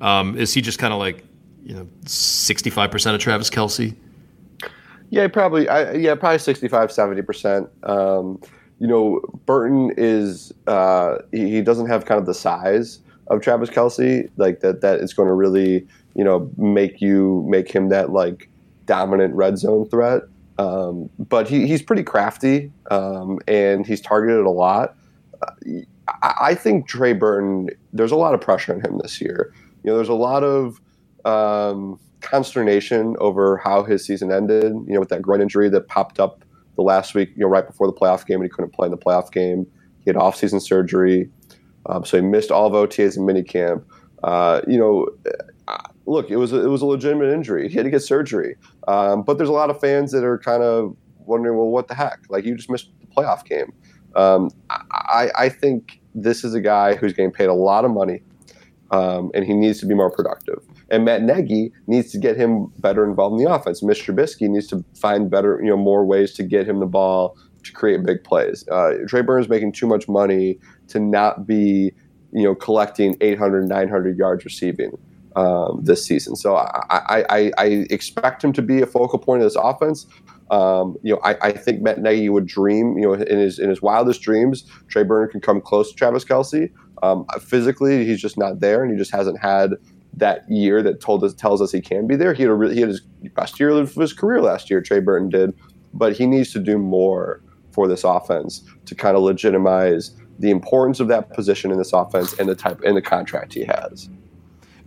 [0.00, 1.24] Um, is he just kind of like
[1.64, 3.94] you know sixty five percent of Travis Kelce?
[5.10, 5.68] Yeah, probably.
[5.68, 7.68] I, yeah, probably 65, 70 percent.
[7.84, 8.42] Um,
[8.78, 12.98] you know, Burton is uh, he, he doesn't have kind of the size
[13.28, 14.82] of Travis Kelce, like that.
[14.82, 15.86] that it's going to really
[16.18, 18.50] you know make you make him that like
[18.84, 20.22] dominant red zone threat.
[20.58, 24.96] Um, but he, he's pretty crafty um, and he's targeted a lot.
[26.08, 29.54] I, I, think Trey Burton, there's a lot of pressure on him this year.
[29.84, 30.80] You know, there's a lot of
[31.24, 36.18] um, consternation over how his season ended, you know, with that groin injury that popped
[36.18, 38.86] up the last week, you know, right before the playoff game and he couldn't play
[38.86, 39.64] in the playoff game.
[40.00, 41.30] He had off-season surgery.
[41.86, 43.84] Um, so he missed all of OTAs and minicamp.
[44.24, 45.06] Uh, you know,
[46.08, 47.68] look, it was a, it was a legitimate injury.
[47.68, 48.56] He had to get surgery.
[48.88, 51.94] Um, but there's a lot of fans that are kind of wondering, well, what the
[51.94, 52.20] heck?
[52.28, 53.72] Like you just missed the playoff game.
[54.16, 58.22] Um, I, I, think this is a guy who's getting paid a lot of money,
[58.90, 60.60] um, and he needs to be more productive.
[60.90, 63.82] And Matt Nagy needs to get him better involved in the offense.
[63.82, 64.14] Mr.
[64.14, 67.72] Trubisky needs to find better, you know, more ways to get him the ball to
[67.72, 68.66] create big plays.
[68.68, 71.92] Uh, Trey Burton's making too much money to not be,
[72.32, 74.98] you know, collecting 800, 900 yards receiving
[75.38, 76.34] um, this season.
[76.34, 80.04] So I, I, I, expect him to be a focal point of this offense.
[80.50, 83.68] Um, you know, I, I, think Matt Nagy would dream, you know, in his in
[83.68, 86.72] his wildest dreams, Trey Burton can come close to Travis Kelce.
[87.04, 89.74] Um, physically, he's just not there, and he just hasn't had
[90.14, 92.34] that year that told us tells us he can be there.
[92.34, 93.02] He had, a he had his
[93.36, 94.80] best year of his career last year.
[94.80, 95.54] Trey Burton did,
[95.94, 100.98] but he needs to do more for this offense to kind of legitimize the importance
[100.98, 104.08] of that position in this offense and the type and the contract he has.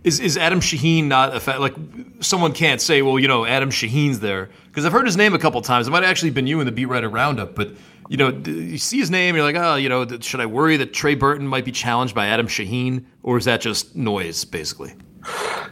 [0.04, 1.74] Is is Adam Shaheen not a fa- like
[2.20, 5.38] someone can't say, well, you know, Adam Shaheen's there because I've heard his name a
[5.38, 5.86] couple times.
[5.86, 7.70] It might have actually been you in the beat writer roundup, but
[8.08, 10.92] you know, you see his name, you're like, oh, you know, should I worry that
[10.92, 14.92] Trey Burton might be challenged by Adam Shaheen, or is that just noise, basically?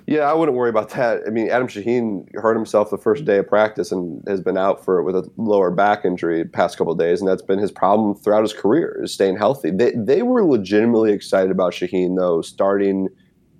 [0.06, 1.22] Yeah, I wouldn't worry about that.
[1.26, 4.84] I mean, Adam Shaheen hurt himself the first day of practice and has been out
[4.84, 8.42] for with a lower back injury past couple days, and that's been his problem throughout
[8.42, 9.70] his career is staying healthy.
[9.70, 13.08] They they were legitimately excited about Shaheen though, starting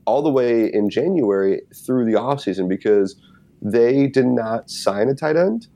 [0.05, 3.17] all the way in January through the offseason because
[3.63, 5.67] they did not sign a tight end,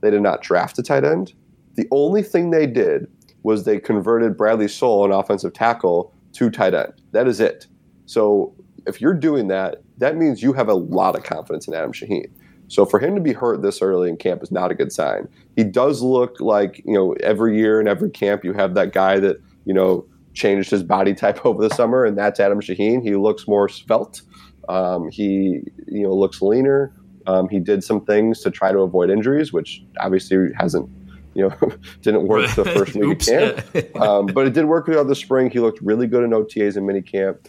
[0.00, 1.34] they did not draft a tight end.
[1.74, 3.06] The only thing they did
[3.42, 6.92] was they converted Bradley Sowell, an offensive tackle, to tight end.
[7.12, 7.66] That is it.
[8.06, 8.54] So
[8.86, 12.30] if you're doing that, that means you have a lot of confidence in Adam Shaheen.
[12.68, 15.28] So for him to be hurt this early in camp is not a good sign.
[15.54, 19.20] He does look like, you know, every year in every camp you have that guy
[19.20, 20.04] that, you know,
[20.36, 23.02] changed his body type over the summer, and that's Adam Shaheen.
[23.02, 24.22] He looks more svelte.
[24.68, 26.92] Um, he, you know, looks leaner.
[27.26, 30.88] Um, he did some things to try to avoid injuries, which obviously hasn't,
[31.34, 31.72] you know,
[32.02, 33.96] didn't work the first week of camp.
[34.00, 35.50] Um, but it did work throughout the spring.
[35.50, 37.48] He looked really good in OTAs and minicamp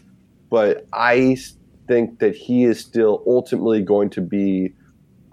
[0.50, 1.38] but I
[1.88, 4.74] think that he is still ultimately going to be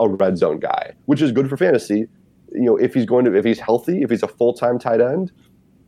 [0.01, 2.09] a red zone guy, which is good for fantasy.
[2.53, 5.01] You know, if he's going to, if he's healthy, if he's a full time tight
[5.01, 5.33] end,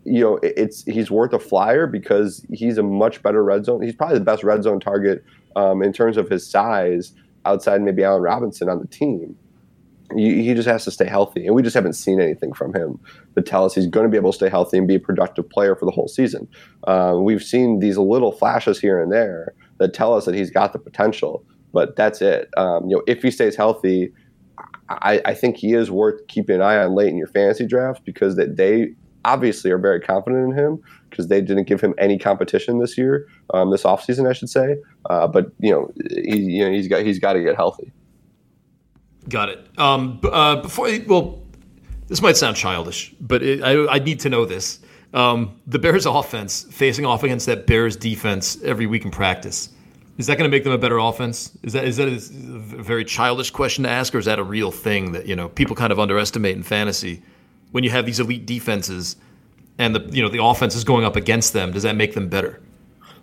[0.06, 3.82] you know, it's he's worth a flyer because he's a much better red zone.
[3.82, 5.24] He's probably the best red zone target
[5.56, 7.12] um, in terms of his size
[7.44, 9.36] outside maybe Allen Robinson on the team
[10.14, 12.98] he just has to stay healthy, and we just haven't seen anything from him
[13.34, 15.48] that tell us he's going to be able to stay healthy and be a productive
[15.48, 16.46] player for the whole season.
[16.86, 20.72] Uh, we've seen these little flashes here and there that tell us that he's got
[20.72, 22.48] the potential, but that's it.
[22.56, 24.12] Um, you know, if he stays healthy,
[24.88, 28.04] I, I, think he is worth keeping an eye on late in your fantasy draft
[28.04, 28.94] because that they
[29.26, 33.26] obviously are very confident in him because they didn't give him any competition this year,
[33.52, 34.76] um, this offseason, I should say.
[35.10, 37.92] Uh, but you know, he, you know, he's got he's got to get healthy.
[39.28, 39.66] Got it.
[39.78, 41.42] Um, uh, before, well,
[42.06, 44.78] this might sound childish, but it, I, I, need to know this.
[45.12, 49.70] Um, the Bears' offense facing off against that Bears defense every week in practice.
[50.16, 51.58] Is that going to make them a better offense?
[51.62, 52.18] Is that is that a
[52.82, 55.74] very childish question to ask, or is that a real thing that you know people
[55.74, 57.22] kind of underestimate in fantasy?
[57.72, 59.16] When you have these elite defenses,
[59.78, 62.28] and the you know the offense is going up against them, does that make them
[62.28, 62.60] better?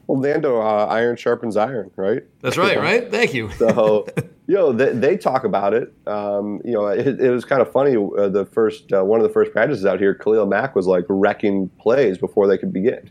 [0.07, 2.23] Well, Nando, uh, iron sharpens iron, right?
[2.41, 3.09] That's right, right?
[3.09, 3.49] Thank you.
[3.51, 4.05] so,
[4.47, 5.93] you know, they, they talk about it.
[6.07, 7.95] Um, you know, it, it, was kind of funny.
[7.95, 11.05] Uh, the first uh, one of the first practices out here, Khalil Mack was like
[11.07, 13.09] wrecking plays before they could begin,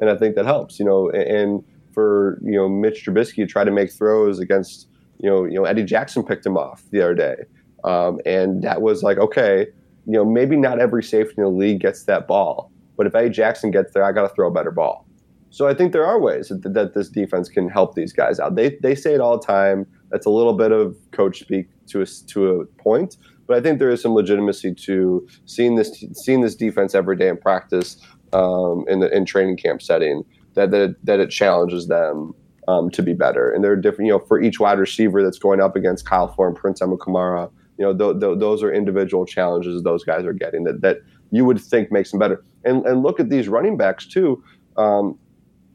[0.00, 0.78] and I think that helps.
[0.78, 5.30] You know, and for you know Mitch Trubisky to try to make throws against you
[5.30, 7.36] know you know Eddie Jackson picked him off the other day,
[7.84, 9.68] um, and that was like okay,
[10.06, 13.30] you know maybe not every safety in the league gets that ball, but if Eddie
[13.30, 15.06] Jackson gets there, I got to throw a better ball.
[15.50, 18.56] So I think there are ways that, that, this defense can help these guys out.
[18.56, 19.86] They, they say it all the time.
[20.10, 23.16] That's a little bit of coach speak to a, to a point,
[23.46, 27.28] but I think there is some legitimacy to seeing this seeing this defense every day
[27.28, 27.96] in practice
[28.32, 30.24] um, in the in training camp setting.
[30.54, 32.34] That that it, that it challenges them
[32.68, 33.50] um, to be better.
[33.50, 34.06] And there are different.
[34.06, 37.50] You know, for each wide receiver that's going up against Kyle Fuller and Prince Amukamara,
[37.78, 40.98] you know, th- th- those are individual challenges those guys are getting that that
[41.30, 42.44] you would think makes them better.
[42.64, 44.42] And and look at these running backs too.
[44.76, 45.18] Um,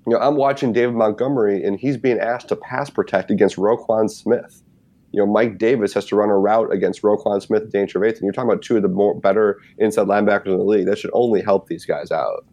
[0.07, 4.09] you know, I'm watching David Montgomery, and he's being asked to pass protect against Roquan
[4.09, 4.63] Smith.
[5.11, 8.21] You know, Mike Davis has to run a route against Roquan Smith Danny Trevathan.
[8.21, 10.85] You're talking about two of the more better inside linebackers in the league.
[10.87, 12.45] That should only help these guys out.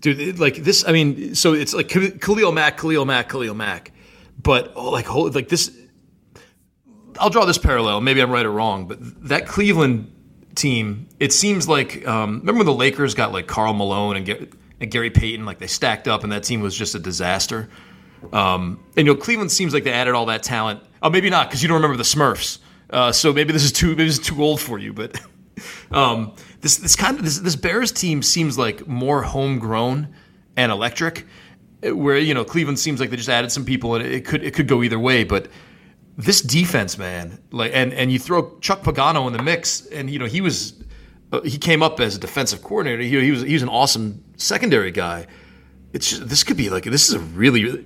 [0.00, 3.92] Dude, like this, I mean, so it's like Khalil Mack, Khalil Mack, Khalil Mack.
[4.40, 5.76] But oh, like, like this,
[7.18, 8.00] I'll draw this parallel.
[8.00, 8.98] Maybe I'm right or wrong, but
[9.28, 10.12] that Cleveland
[10.54, 14.90] team, it seems like, um, remember when the Lakers got like Karl Malone and and
[14.90, 17.68] Gary Payton, like they stacked up, and that team was just a disaster.
[18.32, 20.82] Um, and you know, Cleveland seems like they added all that talent.
[21.02, 22.58] Oh, maybe not because you don't remember the Smurfs.
[22.90, 24.92] Uh, so maybe this is too maybe this is too old for you.
[24.92, 25.20] But
[25.90, 30.14] um, this this kind of this, this Bears team seems like more homegrown
[30.56, 31.26] and electric.
[31.82, 34.54] Where you know Cleveland seems like they just added some people, and it could it
[34.54, 35.24] could go either way.
[35.24, 35.48] But
[36.16, 40.18] this defense, man, like and and you throw Chuck Pagano in the mix, and you
[40.18, 40.74] know he was
[41.32, 43.02] uh, he came up as a defensive coordinator.
[43.02, 45.26] He, he was he was an awesome secondary guy.
[45.92, 47.84] It's just, this could be like this is a really,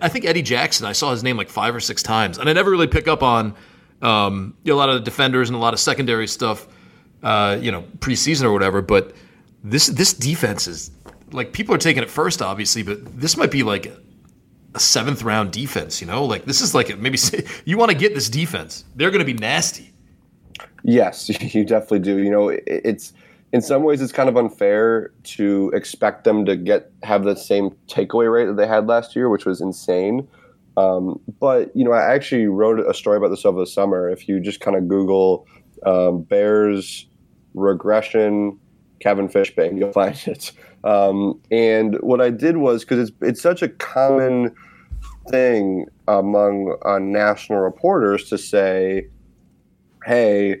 [0.00, 0.86] I think Eddie Jackson.
[0.86, 3.22] I saw his name like five or six times, and I never really pick up
[3.22, 3.54] on
[4.02, 6.66] um, you know, a lot of the defenders and a lot of secondary stuff,
[7.22, 8.82] uh, you know, preseason or whatever.
[8.82, 9.14] But
[9.64, 10.90] this this defense is
[11.32, 13.92] like people are taking it first, obviously, but this might be like
[14.76, 16.00] a seventh round defense.
[16.00, 17.18] You know, like this is like maybe
[17.64, 18.84] you want to get this defense.
[18.94, 19.92] They're going to be nasty.
[20.84, 22.18] Yes, you definitely do.
[22.18, 23.12] You know, it's
[23.52, 27.70] in some ways it's kind of unfair to expect them to get have the same
[27.88, 30.28] takeaway rate that they had last year, which was insane.
[30.76, 34.10] Um, but you know, I actually wrote a story about this over the summer.
[34.10, 35.46] If you just kind of Google
[35.84, 37.06] um, Bears
[37.54, 38.58] regression
[39.00, 40.52] Kevin Fishbain, you'll find it.
[40.84, 44.54] Um, and what I did was because it's it's such a common
[45.28, 49.08] thing among uh, national reporters to say,
[50.04, 50.60] "Hey,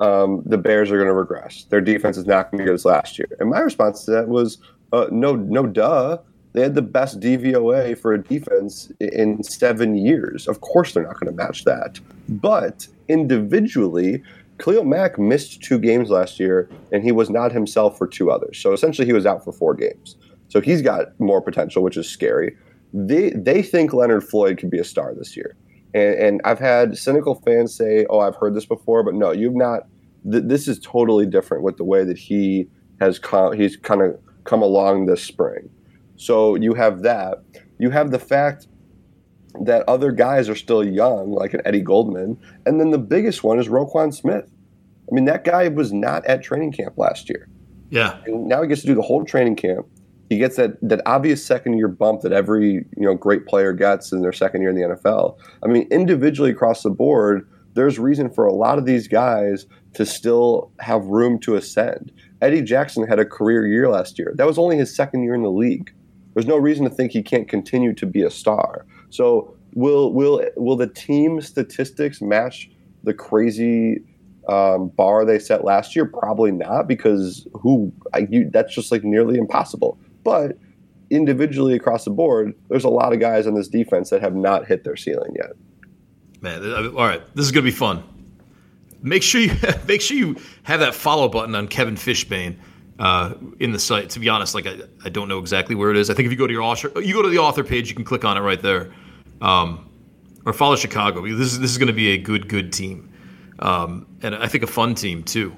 [0.00, 1.64] um, the Bears are going to regress.
[1.64, 4.10] Their defense is not going to be good as last year." And my response to
[4.12, 4.58] that was,
[4.92, 6.18] uh, "No, no, duh."
[6.52, 10.46] They had the best DVOA for a defense in seven years.
[10.46, 11.98] Of course, they're not going to match that.
[12.28, 14.22] But individually,
[14.58, 18.58] Khalil Mack missed two games last year, and he was not himself for two others.
[18.58, 20.16] So essentially, he was out for four games.
[20.48, 22.56] So he's got more potential, which is scary.
[22.94, 25.56] They they think Leonard Floyd could be a star this year,
[25.92, 29.56] and, and I've had cynical fans say, "Oh, I've heard this before," but no, you've
[29.56, 29.88] not.
[30.30, 32.68] Th- this is totally different with the way that he
[33.00, 33.52] has come.
[33.52, 35.68] He's kind of come along this spring.
[36.16, 37.42] So you have that.
[37.78, 38.68] You have the fact
[39.62, 42.38] that other guys are still young, like an Eddie Goldman.
[42.66, 44.50] And then the biggest one is Roquan Smith.
[45.10, 47.48] I mean, that guy was not at training camp last year.
[47.90, 48.18] Yeah.
[48.26, 49.86] And now he gets to do the whole training camp.
[50.30, 54.12] He gets that, that obvious second year bump that every you know great player gets
[54.12, 55.36] in their second year in the NFL.
[55.62, 60.06] I mean, individually across the board, there's reason for a lot of these guys to
[60.06, 62.12] still have room to ascend.
[62.40, 64.32] Eddie Jackson had a career year last year.
[64.36, 65.92] That was only his second year in the league.
[66.34, 68.86] There's no reason to think he can't continue to be a star.
[69.10, 72.70] So will will will the team statistics match
[73.04, 74.02] the crazy
[74.48, 76.06] um, bar they set last year?
[76.06, 79.98] Probably not, because who I, you, that's just like nearly impossible.
[80.24, 80.58] But
[81.10, 84.66] individually across the board, there's a lot of guys on this defense that have not
[84.66, 85.52] hit their ceiling yet.
[86.40, 88.02] Man, all right, this is gonna be fun.
[89.02, 89.52] Make sure you
[89.88, 92.56] make sure you have that follow button on Kevin Fishbain
[92.98, 94.10] uh, in the site.
[94.10, 96.10] To be honest, like I, I don't know exactly where it is.
[96.10, 97.94] I think if you go to your author, you go to the author page, you
[97.94, 98.92] can click on it right there
[99.40, 99.88] um,
[100.44, 103.10] or follow Chicago this is this is going to be a good good team,
[103.60, 105.56] um, and I think a fun team too.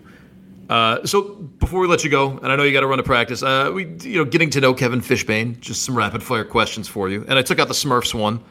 [0.69, 3.05] Uh, so before we let you go, and I know you got to run to
[3.05, 5.61] practice, uh, we you know getting to know Kevin Fishbain.
[5.61, 8.43] just some rapid fire questions for you, and I took out the Smurfs one.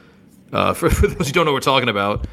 [0.54, 2.28] Uh, for, for, those who don't know what we're talking about,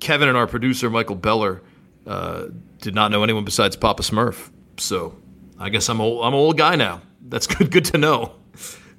[0.00, 1.62] Kevin and our producer Michael Beller
[2.06, 2.46] uh,
[2.78, 5.14] did not know anyone besides Papa Smurf, so
[5.58, 6.24] I guess I'm old.
[6.24, 7.02] I'm an old guy now.
[7.28, 7.70] That's good.
[7.70, 8.34] Good to know.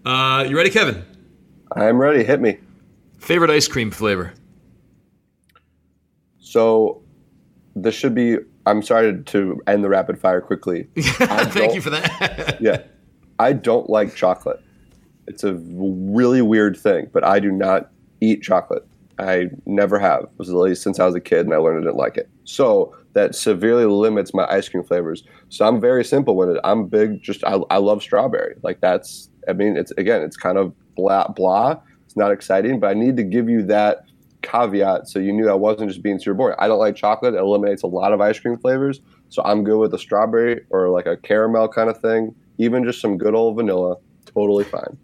[0.06, 1.04] Uh, you ready, Kevin?
[1.76, 2.24] I'm ready.
[2.24, 2.60] Hit me.
[3.18, 4.34] Favorite ice cream flavor?
[6.40, 7.02] So
[7.76, 8.38] this should be.
[8.66, 10.88] I'm sorry to end the rapid fire quickly.
[10.98, 12.58] Thank you for that.
[12.62, 12.84] yeah,
[13.40, 14.62] I don't like chocolate.
[15.28, 18.86] It's a really weird thing, but I do not eat chocolate.
[19.20, 20.24] I never have.
[20.24, 22.18] It was at least since I was a kid, and I learned I didn't like
[22.18, 22.30] it.
[22.44, 25.24] So that severely limits my ice cream flavors.
[25.50, 26.60] So I'm very simple with it.
[26.64, 27.22] I'm big.
[27.22, 28.56] Just I, I love strawberry.
[28.64, 29.30] Like that's.
[29.48, 31.82] I mean, it's again, it's kind of blah blah.
[32.06, 34.06] It's not exciting, but I need to give you that
[34.42, 36.56] caveat so you knew I wasn't just being super boring.
[36.60, 37.34] I don't like chocolate.
[37.34, 39.02] It eliminates a lot of ice cream flavors.
[39.30, 42.36] So I'm good with a strawberry or like a caramel kind of thing.
[42.58, 44.98] Even just some good old vanilla, totally fine.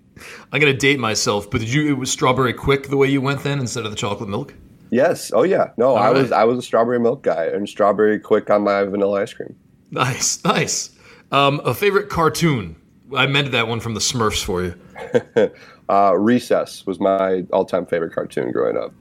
[0.52, 1.88] I'm gonna date myself, but did you?
[1.90, 4.54] It was strawberry Quik the way you went then instead of the chocolate milk.
[4.90, 5.32] Yes.
[5.34, 5.72] Oh yeah.
[5.78, 6.16] No, All I right.
[6.22, 9.56] was I was a strawberry milk guy and strawberry Quik on my vanilla ice cream.
[9.92, 10.92] Nice, nice.
[11.32, 12.76] Um, a favorite cartoon?
[13.16, 14.76] I meant that one from the Smurfs for you.
[15.90, 18.94] Uh, Recess was my all-time favorite cartoon growing up.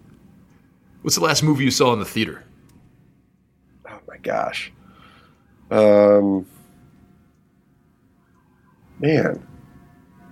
[1.06, 2.42] What's the last movie you saw in the theater?
[3.88, 4.72] Oh my gosh,
[5.70, 6.44] um,
[8.98, 9.46] man,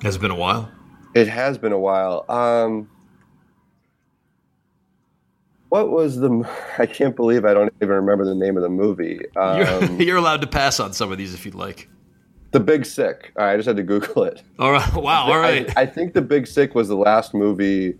[0.02, 0.68] has it been a while?
[1.14, 2.24] It has been a while.
[2.28, 2.90] Um,
[5.68, 6.44] what was the?
[6.78, 9.20] I can't believe I don't even remember the name of the movie.
[9.36, 11.88] Um, you're, you're allowed to pass on some of these if you'd like.
[12.50, 13.32] The Big Sick.
[13.36, 14.42] All right, I just had to Google it.
[14.58, 14.92] All right.
[14.96, 15.26] Wow.
[15.26, 15.72] All right.
[15.76, 17.94] I, I, think The Big Sick was the last movie.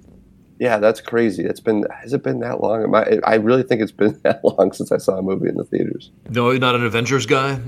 [0.59, 1.45] Yeah, that's crazy.
[1.45, 2.95] It's been has it been that long?
[2.95, 5.65] I, I really think it's been that long since I saw a movie in the
[5.65, 6.11] theaters.
[6.31, 7.61] No, you're not an Avengers guy.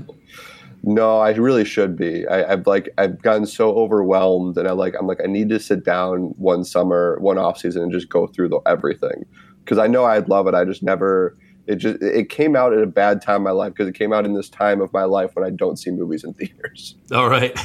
[0.83, 2.27] No, I really should be.
[2.27, 5.59] I, have like I've gotten so overwhelmed, and I like I'm like I need to
[5.59, 9.25] sit down one summer, one off season, and just go through the, everything
[9.63, 10.53] because I know I'd love it.
[10.53, 11.35] I just never
[11.65, 14.13] it just it came out at a bad time in my life because it came
[14.13, 16.95] out in this time of my life when I don't see movies in theaters.
[17.11, 17.57] All right.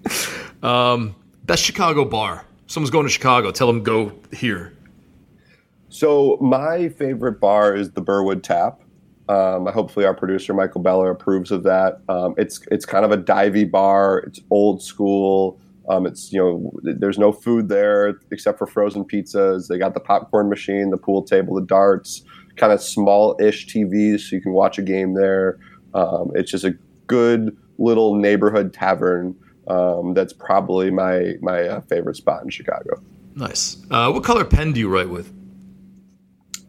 [0.62, 2.44] um, best Chicago bar.
[2.68, 3.50] Someone's going to Chicago.
[3.50, 4.74] Tell them go here.
[5.88, 8.82] So my favorite bar is the Burwood Tap.
[9.30, 12.00] Um, hopefully, our producer Michael Beller approves of that.
[12.10, 14.18] Um, it's it's kind of a divey bar.
[14.18, 15.58] It's old school.
[15.88, 19.68] Um, it's you know there's no food there except for frozen pizzas.
[19.68, 22.22] They got the popcorn machine, the pool table, the darts,
[22.56, 25.58] kind of small-ish TVs so you can watch a game there.
[25.94, 29.34] Um, it's just a good little neighborhood tavern.
[29.68, 33.02] Um, that's probably my my uh, favorite spot in Chicago.
[33.34, 33.76] Nice.
[33.90, 35.32] Uh, what color pen do you write with?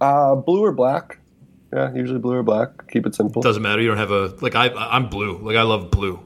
[0.01, 1.19] Uh, blue or black.
[1.73, 2.87] Yeah, usually blue or black.
[2.89, 3.41] Keep it simple.
[3.41, 3.81] Doesn't matter.
[3.81, 4.55] You don't have a like.
[4.55, 5.37] I I'm blue.
[5.37, 6.19] Like I love blue.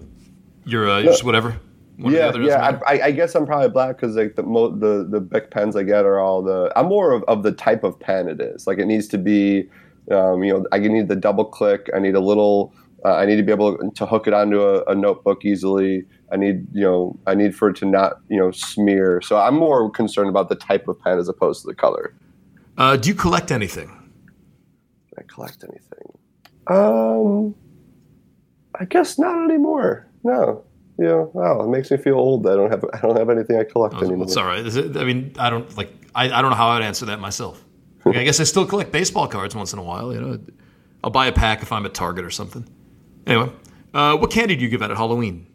[0.66, 1.60] You're, uh, you're just whatever.
[1.98, 2.80] One yeah, yeah.
[2.88, 5.84] I, I, guess I'm probably black because like the mo- the the Bic pens I
[5.84, 6.72] get are all the.
[6.76, 8.66] I'm more of, of the type of pen it is.
[8.66, 9.70] Like it needs to be,
[10.10, 11.90] um, you know, I need the double click.
[11.96, 12.74] I need a little.
[13.06, 16.06] Uh, I need to be able to hook it onto a, a, notebook easily.
[16.34, 19.22] I need, you know, I need for it to not, you know, smear.
[19.22, 22.16] So I'm more concerned about the type of pen as opposed to the color.
[22.76, 23.92] Uh, do you collect anything?
[25.18, 26.18] I collect anything?
[26.68, 27.54] Um,
[28.80, 30.08] I guess not anymore.
[30.24, 30.64] No.
[30.98, 31.26] Yeah.
[31.34, 31.62] Wow.
[31.62, 32.48] It makes me feel old.
[32.48, 32.84] I don't have.
[32.94, 34.26] I don't have anything I collect oh, anymore.
[34.26, 34.66] It's all right.
[34.66, 35.92] It, I mean, I don't like.
[36.16, 37.64] I, I don't know how I'd answer that myself.
[38.06, 40.14] Like, I guess I still collect baseball cards once in a while.
[40.14, 40.40] You know,
[41.04, 42.68] I'll buy a pack if I'm at Target or something.
[43.28, 43.52] Anyway,
[43.94, 45.48] uh, what candy do you give out at Halloween?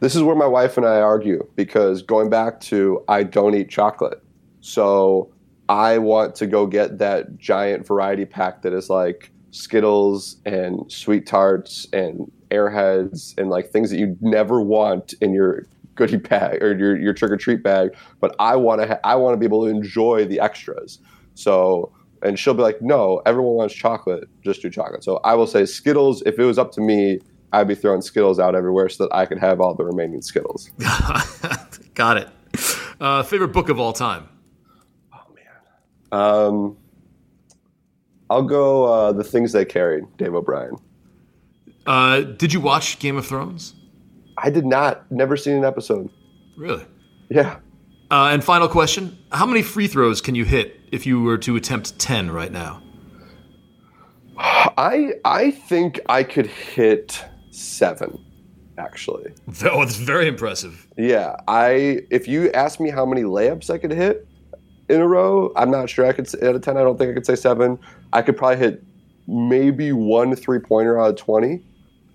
[0.00, 3.70] This is where my wife and I argue because going back to I don't eat
[3.70, 4.22] chocolate,
[4.60, 5.32] so
[5.68, 11.26] I want to go get that giant variety pack that is like Skittles and sweet
[11.26, 16.76] tarts and airheads and like things that you never want in your goodie bag or
[16.76, 17.96] your, your trick or treat bag.
[18.20, 20.98] But I want to ha- I want to be able to enjoy the extras.
[21.34, 21.90] So
[22.22, 25.04] and she'll be like, no, everyone wants chocolate, just do chocolate.
[25.04, 26.22] So I will say Skittles.
[26.26, 27.20] If it was up to me,
[27.52, 30.70] I'd be throwing Skittles out everywhere so that I could have all the remaining Skittles.
[31.94, 32.28] Got it.
[33.00, 34.28] Uh, favorite book of all time.
[35.12, 36.20] Oh man.
[36.20, 36.76] Um,
[38.28, 40.76] I'll go uh, the things they carried, Dave O'Brien.
[41.86, 43.74] Uh, did you watch Game of Thrones?
[44.38, 45.10] I did not.
[45.10, 46.10] Never seen an episode.
[46.58, 46.84] Really?
[47.30, 47.58] Yeah.
[48.10, 51.56] Uh, and final question: How many free throws can you hit if you were to
[51.56, 52.82] attempt ten right now?
[54.38, 57.24] I I think I could hit
[57.56, 58.24] seven.
[58.78, 59.32] Actually.
[59.64, 60.86] Oh, it's very impressive.
[60.98, 62.02] Yeah, I.
[62.10, 64.28] If you ask me how many layups I could hit,
[64.88, 65.52] in a row.
[65.56, 66.76] I'm not sure I could say, out of 10.
[66.76, 67.78] I don't think I could say seven.
[68.12, 68.82] I could probably hit
[69.26, 71.62] maybe one three pointer out of 20.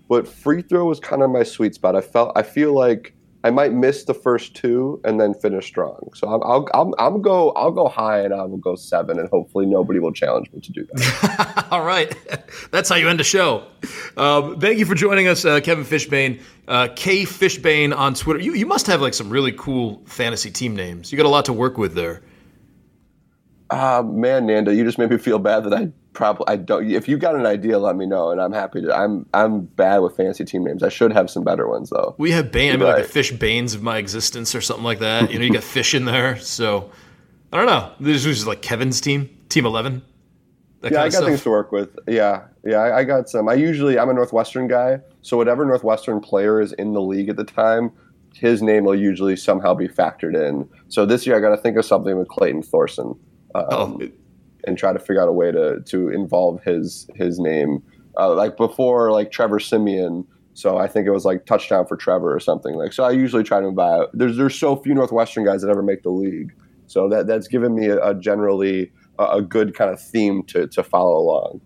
[0.08, 1.96] But free throw was kind of my sweet spot.
[1.96, 3.14] I felt I feel like
[3.44, 6.10] I might miss the first two and then finish strong.
[6.14, 9.28] So I'm I'll, I'll, I'll go I'll go high and I will go seven and
[9.28, 11.66] hopefully nobody will challenge me to do that.
[11.70, 12.14] All right,
[12.70, 13.66] that's how you end a show.
[14.16, 18.40] Um, thank you for joining us, uh, Kevin Fishbain, uh, K Fishbain on Twitter.
[18.40, 21.10] You you must have like some really cool fantasy team names.
[21.10, 22.22] You got a lot to work with there.
[23.72, 26.90] Uh, man, Nando, you just made me feel bad that I probably I don't.
[26.90, 28.94] If you got an idea, let me know, and I'm happy to.
[28.94, 30.82] I'm I'm bad with fancy team names.
[30.82, 32.14] I should have some better ones though.
[32.18, 34.98] We have Bane, I mean, like the fish Banes of my existence or something like
[34.98, 35.32] that.
[35.32, 36.90] You know, you got fish in there, so
[37.50, 37.92] I don't know.
[37.98, 40.02] This is like Kevin's team, Team Eleven.
[40.82, 41.24] yeah, I got stuff.
[41.24, 41.98] things to work with.
[42.06, 43.48] Yeah, yeah, I, I got some.
[43.48, 47.36] I usually I'm a Northwestern guy, so whatever Northwestern player is in the league at
[47.36, 47.90] the time,
[48.34, 50.68] his name will usually somehow be factored in.
[50.88, 53.18] So this year I got to think of something with Clayton Thorson
[53.54, 54.08] um, oh.
[54.64, 57.82] and try to figure out a way to to involve his his name.
[58.18, 60.26] Uh, like before, like Trevor Siemian.
[60.54, 62.74] So I think it was like touchdown for Trevor or something.
[62.74, 64.04] Like so, I usually try to buy.
[64.12, 66.52] There's there's so few Northwestern guys that ever make the league.
[66.86, 70.66] So that that's given me a, a generally a, a good kind of theme to
[70.68, 71.60] to follow along.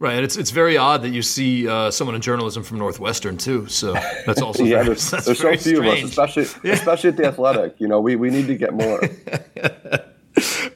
[0.00, 3.36] Right, and it's it's very odd that you see uh, someone in journalism from Northwestern
[3.36, 3.66] too.
[3.66, 3.92] So
[4.24, 4.76] that's also yeah.
[4.76, 5.82] Very, there's, there's so few strange.
[5.82, 6.72] of us, especially yeah.
[6.72, 7.74] especially at the Athletic.
[7.78, 8.98] You know, we we need to get more.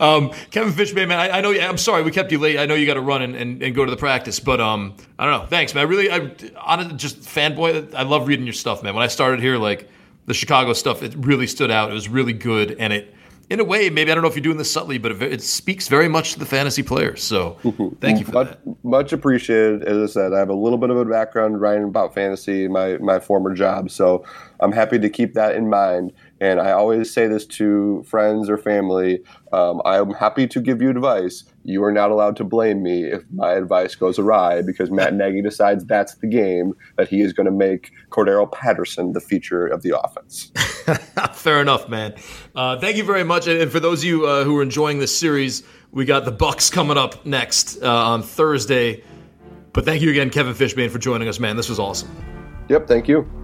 [0.01, 1.53] Um, Kevin Fishbain, man, I, I, know.
[1.53, 2.59] I'm sorry we kept you late.
[2.59, 4.95] I know you got to run and, and, and, go to the practice, but um,
[5.19, 5.47] I don't know.
[5.47, 5.87] Thanks, man.
[5.87, 6.31] I really, I
[6.61, 7.95] on just fanboy.
[7.95, 8.95] I love reading your stuff, man.
[8.95, 9.89] When I started here, like
[10.27, 11.91] the Chicago stuff, it really stood out.
[11.91, 13.15] It was really good, and it,
[13.51, 15.43] in a way, maybe I don't know if you're doing this subtly, but it, it
[15.43, 17.23] speaks very much to the fantasy players.
[17.23, 17.59] So
[18.01, 18.85] thank you for much, that.
[18.85, 19.85] Much appreciated.
[19.85, 22.99] As I said, I have a little bit of a background writing about fantasy, my
[22.99, 24.25] my former job, so
[24.61, 26.13] I'm happy to keep that in mind.
[26.41, 29.23] And I always say this to friends or family
[29.55, 31.45] um, I'm happy to give you advice.
[31.65, 35.43] You are not allowed to blame me if my advice goes awry because Matt Nagy
[35.43, 39.83] decides that's the game that he is going to make Cordarrelle Patterson the feature of
[39.83, 40.51] the offense.
[41.35, 42.15] Fair enough, man.
[42.57, 43.47] Uh, thank you very much.
[43.47, 45.63] And for those of you uh, who are enjoying this series,
[45.93, 49.05] we got the Bucs coming up next uh, on Thursday.
[49.73, 51.57] But thank you again, Kevin Fishbain, for joining us, man.
[51.57, 52.11] This was awesome.
[52.69, 53.44] Yep, thank you.